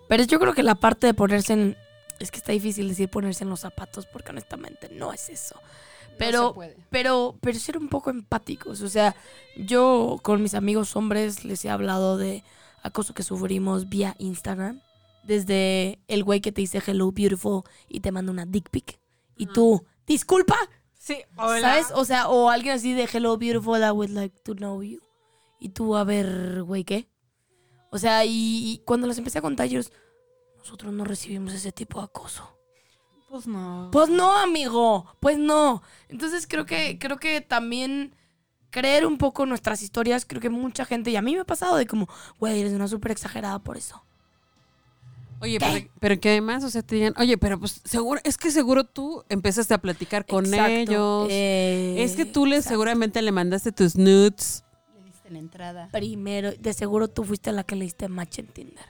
Pero 0.07 0.23
yo 0.23 0.39
creo 0.39 0.53
que 0.53 0.63
la 0.63 0.75
parte 0.75 1.07
de 1.07 1.13
ponerse 1.13 1.53
en... 1.53 1.77
Es 2.19 2.31
que 2.31 2.37
está 2.37 2.51
difícil 2.51 2.87
decir 2.87 3.09
ponerse 3.09 3.43
en 3.43 3.49
los 3.49 3.61
zapatos 3.61 4.05
porque 4.05 4.31
honestamente 4.31 4.89
no 4.91 5.11
es 5.11 5.29
eso. 5.29 5.59
Pero, 6.17 6.55
pero, 6.89 7.35
pero 7.41 7.59
ser 7.59 7.77
un 7.77 7.89
poco 7.89 8.09
empáticos. 8.09 8.81
O 8.81 8.89
sea, 8.89 9.15
yo 9.57 10.19
con 10.21 10.41
mis 10.41 10.53
amigos 10.53 10.95
hombres 10.95 11.43
les 11.43 11.65
he 11.65 11.69
hablado 11.69 12.17
de 12.17 12.43
acoso 12.83 13.13
que 13.13 13.23
sufrimos 13.23 13.89
vía 13.89 14.15
Instagram. 14.17 14.81
Desde 15.25 15.99
el 16.07 16.23
güey 16.23 16.39
que 16.39 16.51
te 16.51 16.61
dice 16.61 16.81
hello 16.85 17.11
beautiful 17.11 17.63
y 17.87 17.99
te 17.99 18.11
manda 18.11 18.31
una 18.31 18.45
dick 18.45 18.69
pic. 18.69 18.99
Y 19.37 19.47
tú, 19.47 19.83
disculpa, 20.05 20.55
Sí, 20.93 21.17
hola. 21.37 21.61
¿sabes? 21.61 21.87
O 21.93 22.03
sea, 22.03 22.29
o 22.29 22.49
alguien 22.49 22.73
así 22.73 22.93
de 22.93 23.07
hello 23.11 23.37
beautiful, 23.37 23.79
I 23.79 23.91
would 23.91 24.09
like 24.09 24.39
to 24.43 24.55
know 24.55 24.81
you. 24.81 24.99
Y 25.59 25.69
tú, 25.69 25.95
a 25.95 26.03
ver, 26.03 26.63
güey, 26.63 26.83
¿qué? 26.83 27.07
O 27.91 27.99
sea, 27.99 28.25
y, 28.25 28.31
y 28.31 28.81
cuando 28.85 29.05
les 29.07 29.17
empecé 29.17 29.37
a 29.37 29.43
contar 29.43 29.67
ellos, 29.67 29.91
nosotros 30.57 30.91
no 30.93 31.05
recibimos 31.05 31.53
ese 31.53 31.71
tipo 31.71 31.99
de 31.99 32.05
acoso. 32.05 32.57
Pues 33.29 33.45
no. 33.45 33.89
Pues 33.91 34.09
no, 34.09 34.35
amigo, 34.37 35.05
pues 35.19 35.37
no. 35.37 35.83
Entonces 36.09 36.47
creo 36.47 36.65
que, 36.65 36.97
creo 36.97 37.17
que 37.17 37.41
también 37.41 38.15
creer 38.71 39.05
un 39.05 39.17
poco 39.17 39.45
nuestras 39.45 39.81
historias, 39.81 40.25
creo 40.25 40.41
que 40.41 40.49
mucha 40.49 40.85
gente, 40.85 41.11
y 41.11 41.15
a 41.15 41.21
mí 41.21 41.35
me 41.35 41.41
ha 41.41 41.45
pasado 41.45 41.77
de 41.77 41.85
como, 41.85 42.07
güey, 42.39 42.61
eres 42.61 42.73
una 42.73 42.87
súper 42.87 43.11
exagerada 43.11 43.59
por 43.59 43.77
eso. 43.77 44.04
Oye, 45.41 45.59
pero, 45.59 45.87
pero 45.99 46.19
que 46.19 46.29
además, 46.29 46.63
o 46.63 46.69
sea, 46.69 46.81
te 46.81 46.95
digan, 46.95 47.13
oye, 47.17 47.37
pero 47.37 47.59
pues 47.59 47.81
seguro, 47.83 48.21
es 48.23 48.37
que 48.37 48.51
seguro 48.51 48.83
tú 48.85 49.23
empezaste 49.29 49.73
a 49.73 49.77
platicar 49.77 50.25
con 50.25 50.45
Exacto. 50.45 50.71
ellos. 50.71 51.27
Eh, 51.29 51.95
es 51.99 52.15
que 52.15 52.25
tú 52.25 52.45
le 52.45 52.57
exacto. 52.57 52.73
seguramente 52.73 53.21
le 53.21 53.31
mandaste 53.31 53.71
tus 53.71 53.95
nudes. 53.95 54.63
Le 54.97 55.03
diste 55.03 55.29
la 55.29 55.39
entrada. 55.39 55.89
Primero, 55.91 56.51
de 56.53 56.73
seguro 56.73 57.07
tú 57.09 57.23
fuiste 57.23 57.51
la 57.51 57.63
que 57.63 57.75
le 57.75 57.85
diste 57.85 58.07
match 58.07 58.39
en 58.39 58.47
Tinder. 58.47 58.85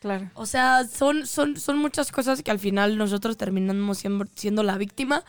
Claro. 0.00 0.30
O 0.34 0.46
sea, 0.46 0.84
son, 0.84 1.26
son, 1.26 1.58
son 1.58 1.78
muchas 1.78 2.12
cosas 2.12 2.42
que 2.42 2.52
al 2.52 2.60
final 2.60 2.96
nosotros 2.96 3.36
terminamos 3.36 3.98
siendo, 3.98 4.26
siendo 4.34 4.62
la 4.62 4.78
víctima 4.78 5.24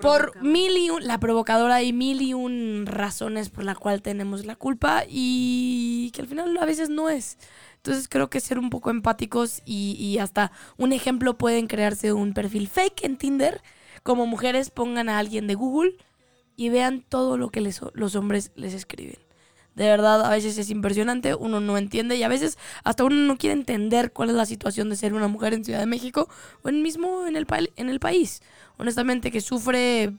por 0.00 0.40
mil 0.42 0.76
y 0.76 0.90
un, 0.90 1.06
la 1.06 1.18
provocadora 1.18 1.82
y 1.82 1.92
mil 1.92 2.22
y 2.22 2.34
un 2.34 2.84
razones 2.86 3.50
por 3.50 3.64
la 3.64 3.74
cual 3.74 4.00
tenemos 4.00 4.46
la 4.46 4.54
culpa 4.54 5.04
y 5.08 6.10
que 6.14 6.22
al 6.22 6.28
final 6.28 6.56
a 6.56 6.64
veces 6.64 6.88
no 6.88 7.10
es. 7.10 7.36
Entonces 7.82 8.08
creo 8.08 8.30
que 8.30 8.40
ser 8.40 8.58
un 8.58 8.70
poco 8.70 8.90
empáticos 8.90 9.60
y, 9.64 9.96
y 9.98 10.18
hasta 10.18 10.52
un 10.78 10.92
ejemplo 10.92 11.36
pueden 11.36 11.66
crearse 11.66 12.12
un 12.12 12.32
perfil 12.32 12.68
fake 12.68 13.04
en 13.04 13.16
Tinder. 13.16 13.60
Como 14.04 14.26
mujeres 14.26 14.70
pongan 14.70 15.08
a 15.08 15.18
alguien 15.18 15.46
de 15.48 15.54
Google 15.54 15.96
y 16.56 16.68
vean 16.68 17.02
todo 17.08 17.36
lo 17.36 17.50
que 17.50 17.60
les- 17.60 17.80
los 17.94 18.14
hombres 18.14 18.52
les 18.54 18.74
escriben. 18.74 19.18
De 19.74 19.86
verdad, 19.86 20.24
a 20.24 20.30
veces 20.30 20.58
es 20.58 20.70
impresionante, 20.70 21.34
uno 21.34 21.58
no 21.60 21.78
entiende 21.78 22.16
y 22.16 22.22
a 22.22 22.28
veces 22.28 22.58
hasta 22.84 23.04
uno 23.04 23.16
no 23.16 23.38
quiere 23.38 23.54
entender 23.54 24.12
cuál 24.12 24.28
es 24.30 24.36
la 24.36 24.44
situación 24.46 24.90
de 24.90 24.96
ser 24.96 25.14
una 25.14 25.28
mujer 25.28 25.54
en 25.54 25.64
Ciudad 25.64 25.80
de 25.80 25.86
México 25.86 26.28
o 26.62 26.68
en 26.68 26.82
mismo 26.82 27.26
en 27.26 27.36
el, 27.36 27.46
en 27.76 27.88
el 27.88 27.98
país. 27.98 28.42
Honestamente, 28.76 29.30
que 29.30 29.40
sufre 29.40 30.12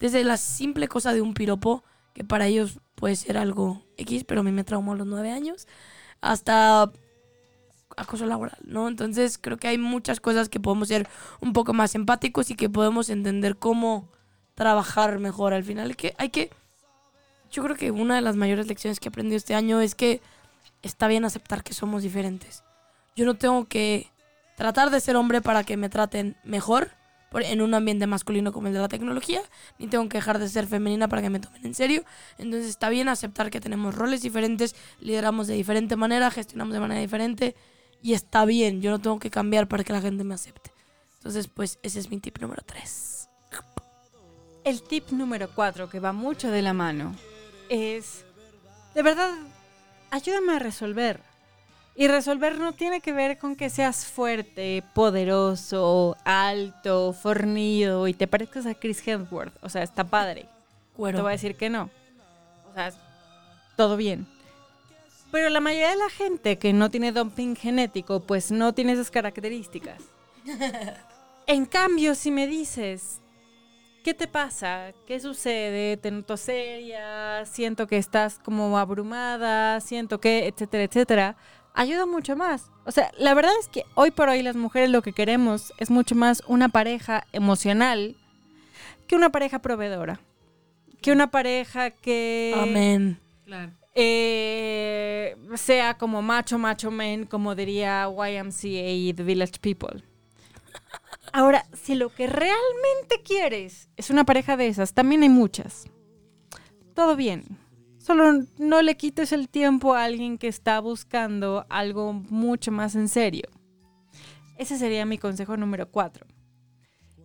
desde 0.00 0.24
la 0.24 0.36
simple 0.36 0.88
cosa 0.88 1.12
de 1.12 1.20
un 1.20 1.34
piropo, 1.34 1.84
que 2.14 2.24
para 2.24 2.46
ellos 2.46 2.78
puede 2.94 3.16
ser 3.16 3.36
algo 3.38 3.82
X, 3.96 4.24
pero 4.24 4.40
a 4.40 4.44
mí 4.44 4.52
me 4.52 4.64
traumó 4.64 4.92
a 4.92 4.96
los 4.96 5.06
nueve 5.06 5.30
años, 5.30 5.66
hasta 6.24 6.90
acoso 7.96 8.26
laboral, 8.26 8.58
¿no? 8.64 8.88
Entonces 8.88 9.38
creo 9.38 9.58
que 9.58 9.68
hay 9.68 9.78
muchas 9.78 10.20
cosas 10.20 10.48
que 10.48 10.58
podemos 10.58 10.88
ser 10.88 11.06
un 11.40 11.52
poco 11.52 11.72
más 11.74 11.94
empáticos 11.94 12.50
y 12.50 12.56
que 12.56 12.68
podemos 12.68 13.10
entender 13.10 13.56
cómo 13.56 14.08
trabajar 14.54 15.18
mejor 15.18 15.52
al 15.52 15.64
final. 15.64 15.96
Que, 15.96 16.14
hay 16.18 16.30
que 16.30 16.50
yo 17.52 17.62
creo 17.62 17.76
que 17.76 17.90
una 17.90 18.16
de 18.16 18.22
las 18.22 18.36
mayores 18.36 18.66
lecciones 18.66 18.98
que 18.98 19.08
he 19.08 19.10
aprendido 19.10 19.36
este 19.36 19.54
año 19.54 19.80
es 19.80 19.94
que 19.94 20.20
está 20.82 21.06
bien 21.06 21.24
aceptar 21.24 21.62
que 21.62 21.74
somos 21.74 22.02
diferentes. 22.02 22.64
Yo 23.14 23.26
no 23.26 23.34
tengo 23.34 23.66
que 23.66 24.10
tratar 24.56 24.90
de 24.90 25.00
ser 25.00 25.16
hombre 25.16 25.40
para 25.40 25.62
que 25.62 25.76
me 25.76 25.88
traten 25.88 26.36
mejor 26.42 26.90
en 27.42 27.62
un 27.62 27.74
ambiente 27.74 28.06
masculino 28.06 28.52
como 28.52 28.68
el 28.68 28.74
de 28.74 28.80
la 28.80 28.88
tecnología, 28.88 29.40
ni 29.78 29.86
tengo 29.86 30.08
que 30.08 30.18
dejar 30.18 30.38
de 30.38 30.48
ser 30.48 30.66
femenina 30.66 31.08
para 31.08 31.22
que 31.22 31.30
me 31.30 31.40
tomen 31.40 31.64
en 31.66 31.74
serio. 31.74 32.04
Entonces 32.38 32.68
está 32.68 32.88
bien 32.88 33.08
aceptar 33.08 33.50
que 33.50 33.60
tenemos 33.60 33.94
roles 33.94 34.22
diferentes, 34.22 34.76
lideramos 35.00 35.46
de 35.46 35.54
diferente 35.54 35.96
manera, 35.96 36.30
gestionamos 36.30 36.74
de 36.74 36.80
manera 36.80 37.00
diferente 37.00 37.54
y 38.02 38.12
está 38.12 38.44
bien, 38.44 38.82
yo 38.82 38.90
no 38.90 38.98
tengo 39.00 39.18
que 39.18 39.30
cambiar 39.30 39.66
para 39.66 39.82
que 39.82 39.92
la 39.92 40.00
gente 40.00 40.24
me 40.24 40.34
acepte. 40.34 40.72
Entonces, 41.16 41.48
pues 41.48 41.78
ese 41.82 42.00
es 42.00 42.10
mi 42.10 42.20
tip 42.20 42.38
número 42.38 42.62
3. 42.66 43.28
El 44.64 44.82
tip 44.82 45.10
número 45.10 45.50
cuatro, 45.54 45.90
que 45.90 46.00
va 46.00 46.12
mucho 46.12 46.50
de 46.50 46.62
la 46.62 46.72
mano, 46.72 47.14
es, 47.68 48.24
de 48.94 49.02
verdad, 49.02 49.30
ayúdame 50.10 50.54
a 50.54 50.58
resolver. 50.58 51.20
Y 51.96 52.08
resolver 52.08 52.58
no 52.58 52.72
tiene 52.72 53.00
que 53.00 53.12
ver 53.12 53.38
con 53.38 53.54
que 53.54 53.70
seas 53.70 54.06
fuerte, 54.06 54.82
poderoso, 54.94 56.16
alto, 56.24 57.12
fornido 57.12 58.08
y 58.08 58.14
te 58.14 58.26
parezcas 58.26 58.66
a 58.66 58.74
Chris 58.74 59.06
Hemsworth. 59.06 59.54
O 59.62 59.68
sea, 59.68 59.82
está 59.82 60.02
padre. 60.04 60.48
Te 60.96 61.12
voy 61.12 61.28
a 61.28 61.30
decir 61.30 61.56
que 61.56 61.70
no. 61.70 61.90
O 62.70 62.74
sea, 62.74 62.92
todo 63.76 63.96
bien. 63.96 64.26
Pero 65.30 65.50
la 65.50 65.60
mayoría 65.60 65.90
de 65.90 65.96
la 65.96 66.10
gente 66.10 66.58
que 66.58 66.72
no 66.72 66.90
tiene 66.90 67.12
dumping 67.12 67.56
genético, 67.56 68.20
pues 68.20 68.50
no 68.50 68.72
tiene 68.72 68.92
esas 68.92 69.10
características. 69.10 70.02
En 71.46 71.66
cambio, 71.66 72.14
si 72.14 72.30
me 72.30 72.46
dices, 72.46 73.20
¿qué 74.02 74.14
te 74.14 74.26
pasa? 74.26 74.92
¿Qué 75.06 75.20
sucede? 75.20 75.98
Te 75.98 76.10
noto 76.10 76.38
seria, 76.38 77.44
siento 77.44 77.86
que 77.86 77.98
estás 77.98 78.38
como 78.38 78.78
abrumada, 78.78 79.78
siento 79.82 80.20
que, 80.20 80.46
etcétera, 80.46 80.84
etcétera, 80.84 81.36
ayuda 81.74 82.06
mucho 82.06 82.36
más. 82.36 82.70
O 82.86 82.92
sea, 82.92 83.10
la 83.18 83.34
verdad 83.34 83.52
es 83.60 83.68
que 83.68 83.84
hoy 83.94 84.10
por 84.10 84.28
hoy 84.28 84.42
las 84.42 84.56
mujeres 84.56 84.90
lo 84.90 85.02
que 85.02 85.12
queremos 85.12 85.72
es 85.78 85.90
mucho 85.90 86.14
más 86.14 86.42
una 86.46 86.68
pareja 86.68 87.26
emocional 87.32 88.16
que 89.06 89.16
una 89.16 89.30
pareja 89.30 89.58
proveedora. 89.60 90.20
Que 91.02 91.12
una 91.12 91.30
pareja 91.30 91.90
que 91.90 92.54
Amén. 92.56 93.20
Claro. 93.44 93.72
eh, 93.94 95.36
sea 95.56 95.98
como 95.98 96.22
macho, 96.22 96.58
macho 96.58 96.90
men, 96.90 97.26
como 97.26 97.54
diría 97.54 98.08
YMCA 98.08 98.90
y 98.90 99.12
The 99.12 99.22
Village 99.22 99.58
People. 99.60 100.02
Ahora, 101.32 101.66
si 101.72 101.94
lo 101.96 102.10
que 102.14 102.26
realmente 102.26 103.20
quieres 103.24 103.88
es 103.96 104.10
una 104.10 104.24
pareja 104.24 104.56
de 104.56 104.68
esas, 104.68 104.94
también 104.94 105.22
hay 105.22 105.28
muchas. 105.28 105.84
Todo 106.94 107.16
bien. 107.16 107.58
Solo 108.04 108.44
no 108.58 108.82
le 108.82 108.98
quites 108.98 109.32
el 109.32 109.48
tiempo 109.48 109.94
a 109.94 110.04
alguien 110.04 110.36
que 110.36 110.46
está 110.46 110.78
buscando 110.78 111.64
algo 111.70 112.12
mucho 112.12 112.70
más 112.70 112.94
en 112.96 113.08
serio. 113.08 113.48
Ese 114.58 114.76
sería 114.76 115.06
mi 115.06 115.16
consejo 115.16 115.56
número 115.56 115.90
cuatro. 115.90 116.26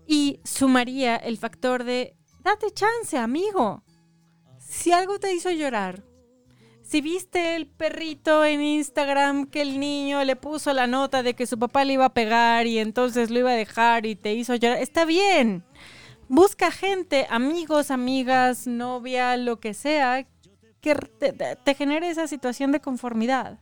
Y 0.07 0.39
sumaría 0.45 1.17
el 1.17 1.37
factor 1.37 1.83
de, 1.83 2.15
date 2.45 2.71
chance, 2.71 3.17
amigo. 3.17 3.83
Si 4.57 4.93
algo 4.93 5.19
te 5.19 5.33
hizo 5.33 5.51
llorar, 5.51 6.01
si 6.81 7.01
viste 7.01 7.57
el 7.57 7.67
perrito 7.67 8.45
en 8.45 8.61
Instagram 8.61 9.47
que 9.47 9.61
el 9.61 9.81
niño 9.81 10.23
le 10.23 10.37
puso 10.37 10.71
la 10.71 10.87
nota 10.87 11.23
de 11.23 11.33
que 11.33 11.45
su 11.45 11.59
papá 11.59 11.83
le 11.83 11.95
iba 11.95 12.05
a 12.05 12.13
pegar 12.13 12.67
y 12.67 12.79
entonces 12.79 13.31
lo 13.31 13.39
iba 13.39 13.51
a 13.51 13.55
dejar 13.55 14.05
y 14.05 14.15
te 14.15 14.33
hizo 14.33 14.55
llorar, 14.55 14.77
está 14.77 15.03
bien. 15.03 15.65
Busca 16.29 16.71
gente, 16.71 17.27
amigos, 17.29 17.91
amigas, 17.91 18.65
novia, 18.65 19.35
lo 19.35 19.59
que 19.59 19.73
sea, 19.73 20.25
que 20.81 20.95
te, 20.95 21.75
genere 21.75 22.09
esa 22.09 22.27
situación 22.27 22.71
de 22.71 22.79
conformidad. 22.79 23.59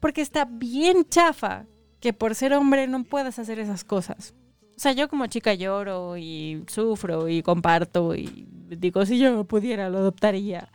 Porque 0.00 0.20
está 0.20 0.44
bien 0.44 1.04
chafa 1.08 1.66
que 2.00 2.12
por 2.12 2.34
ser 2.34 2.54
hombre 2.54 2.86
no 2.88 3.04
puedas 3.04 3.38
hacer 3.38 3.58
esas 3.58 3.84
cosas. 3.84 4.34
O 4.76 4.80
sea, 4.82 4.92
yo 4.92 5.08
como 5.08 5.26
chica 5.26 5.54
lloro 5.54 6.16
y 6.16 6.64
sufro 6.66 7.28
y 7.28 7.42
comparto 7.42 8.14
y 8.14 8.46
digo, 8.68 9.06
si 9.06 9.18
yo 9.18 9.44
pudiera, 9.44 9.88
lo 9.88 9.98
adoptaría. 9.98 10.68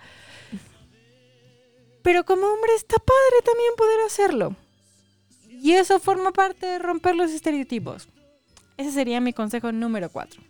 Pero 2.04 2.24
como 2.24 2.48
hombre 2.48 2.72
está 2.76 2.96
padre 2.98 3.42
también 3.44 3.74
poder 3.76 4.00
hacerlo. 4.06 4.56
Y 5.50 5.74
eso 5.74 6.00
forma 6.00 6.32
parte 6.32 6.66
de 6.66 6.80
romper 6.80 7.16
los 7.16 7.32
estereotipos. 7.32 8.08
Ese 8.78 8.92
sería 8.92 9.20
mi 9.20 9.34
consejo 9.34 9.72
número 9.72 10.10
cuatro. 10.10 10.42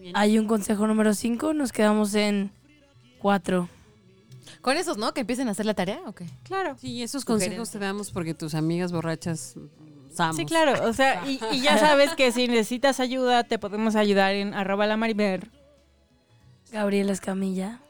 Bien. 0.00 0.14
Hay 0.16 0.38
un 0.38 0.46
consejo 0.46 0.86
número 0.88 1.14
5, 1.14 1.54
nos 1.54 1.70
quedamos 1.70 2.14
en 2.16 2.50
4. 3.22 3.68
Con 4.60 4.76
esos, 4.76 4.98
¿no? 4.98 5.14
Que 5.14 5.20
empiecen 5.20 5.48
a 5.48 5.52
hacer 5.52 5.64
la 5.64 5.74
tarea, 5.74 6.02
¿o 6.06 6.12
qué? 6.12 6.26
Claro. 6.42 6.76
Sí, 6.78 7.02
esos 7.02 7.24
consejos 7.24 7.70
te 7.70 7.78
damos 7.78 8.10
porque 8.10 8.34
tus 8.34 8.54
amigas 8.54 8.90
borrachas 8.92 9.54
samos. 10.12 10.36
Sí, 10.36 10.44
claro. 10.44 10.88
O 10.88 10.92
sea, 10.92 11.24
y, 11.26 11.40
y 11.52 11.62
ya 11.62 11.78
sabes 11.78 12.14
que 12.16 12.32
si 12.32 12.48
necesitas 12.48 13.00
ayuda, 13.00 13.44
te 13.44 13.58
podemos 13.58 13.94
ayudar 13.94 14.34
en 14.34 14.54
arroba 14.54 14.86
la 14.86 14.96
marimer. 14.96 15.50
Gabriela 16.72 17.12
Escamilla. 17.12 17.80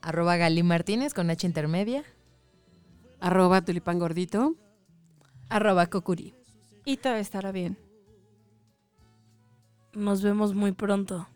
Arroba 0.00 0.36
Gali 0.36 0.62
Martínez 0.62 1.12
con 1.14 1.30
H 1.30 1.46
intermedia. 1.46 2.04
Arroba 3.20 3.62
tulipán 3.62 3.98
gordito. 3.98 4.54
Arroba 5.48 5.86
Kokuri. 5.86 6.34
Y 6.84 6.96
todo 6.98 7.14
estará 7.14 7.52
bien. 7.52 7.76
Nos 9.92 10.22
vemos 10.22 10.54
muy 10.54 10.72
pronto. 10.72 11.28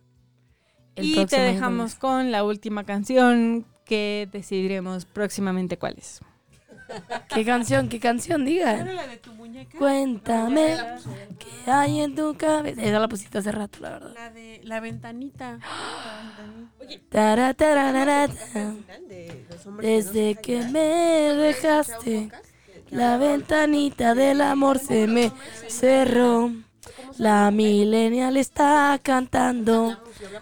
El 0.98 1.06
y 1.06 1.26
te 1.26 1.40
dejamos 1.40 1.94
con 1.94 2.32
la 2.32 2.44
última 2.44 2.84
canción 2.84 3.64
que 3.84 4.28
decidiremos 4.32 5.04
próximamente 5.04 5.78
cuál 5.78 5.94
es. 5.98 6.20
¿Qué 7.34 7.44
canción? 7.44 7.88
¿Qué 7.88 8.00
canción? 8.00 8.44
Diga. 8.44 8.84
la 8.84 9.06
de 9.06 9.16
tu 9.18 9.32
muñeca? 9.32 9.78
Cuéntame 9.78 10.76
qué 11.38 11.70
hay 11.70 12.00
en 12.00 12.14
tu 12.14 12.34
cabeza. 12.36 12.82
Esa 12.82 12.98
la 12.98 13.08
pusiste 13.08 13.38
hace 13.38 13.52
rato, 13.52 13.78
la 13.80 13.90
verdad. 13.90 14.14
La 14.14 14.30
de 14.30 14.60
la 14.64 14.80
ventanita. 14.80 15.58
Los 19.48 19.66
hombres 19.66 20.12
Desde 20.12 20.34
que 20.36 20.62
me 20.68 20.80
dejaste, 21.34 22.30
la 22.90 23.16
ventanita 23.18 24.14
del 24.14 24.40
amor 24.40 24.78
se 24.78 25.06
me 25.06 25.32
cerró. 25.68 26.52
La 27.16 27.50
millennial 27.50 28.36
está 28.36 28.98
cantando 29.02 29.96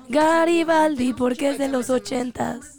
Garibaldi 0.09 1.13
porque 1.13 1.51
es 1.51 1.59
de 1.59 1.69
los 1.69 1.91
ochentas. 1.91 2.76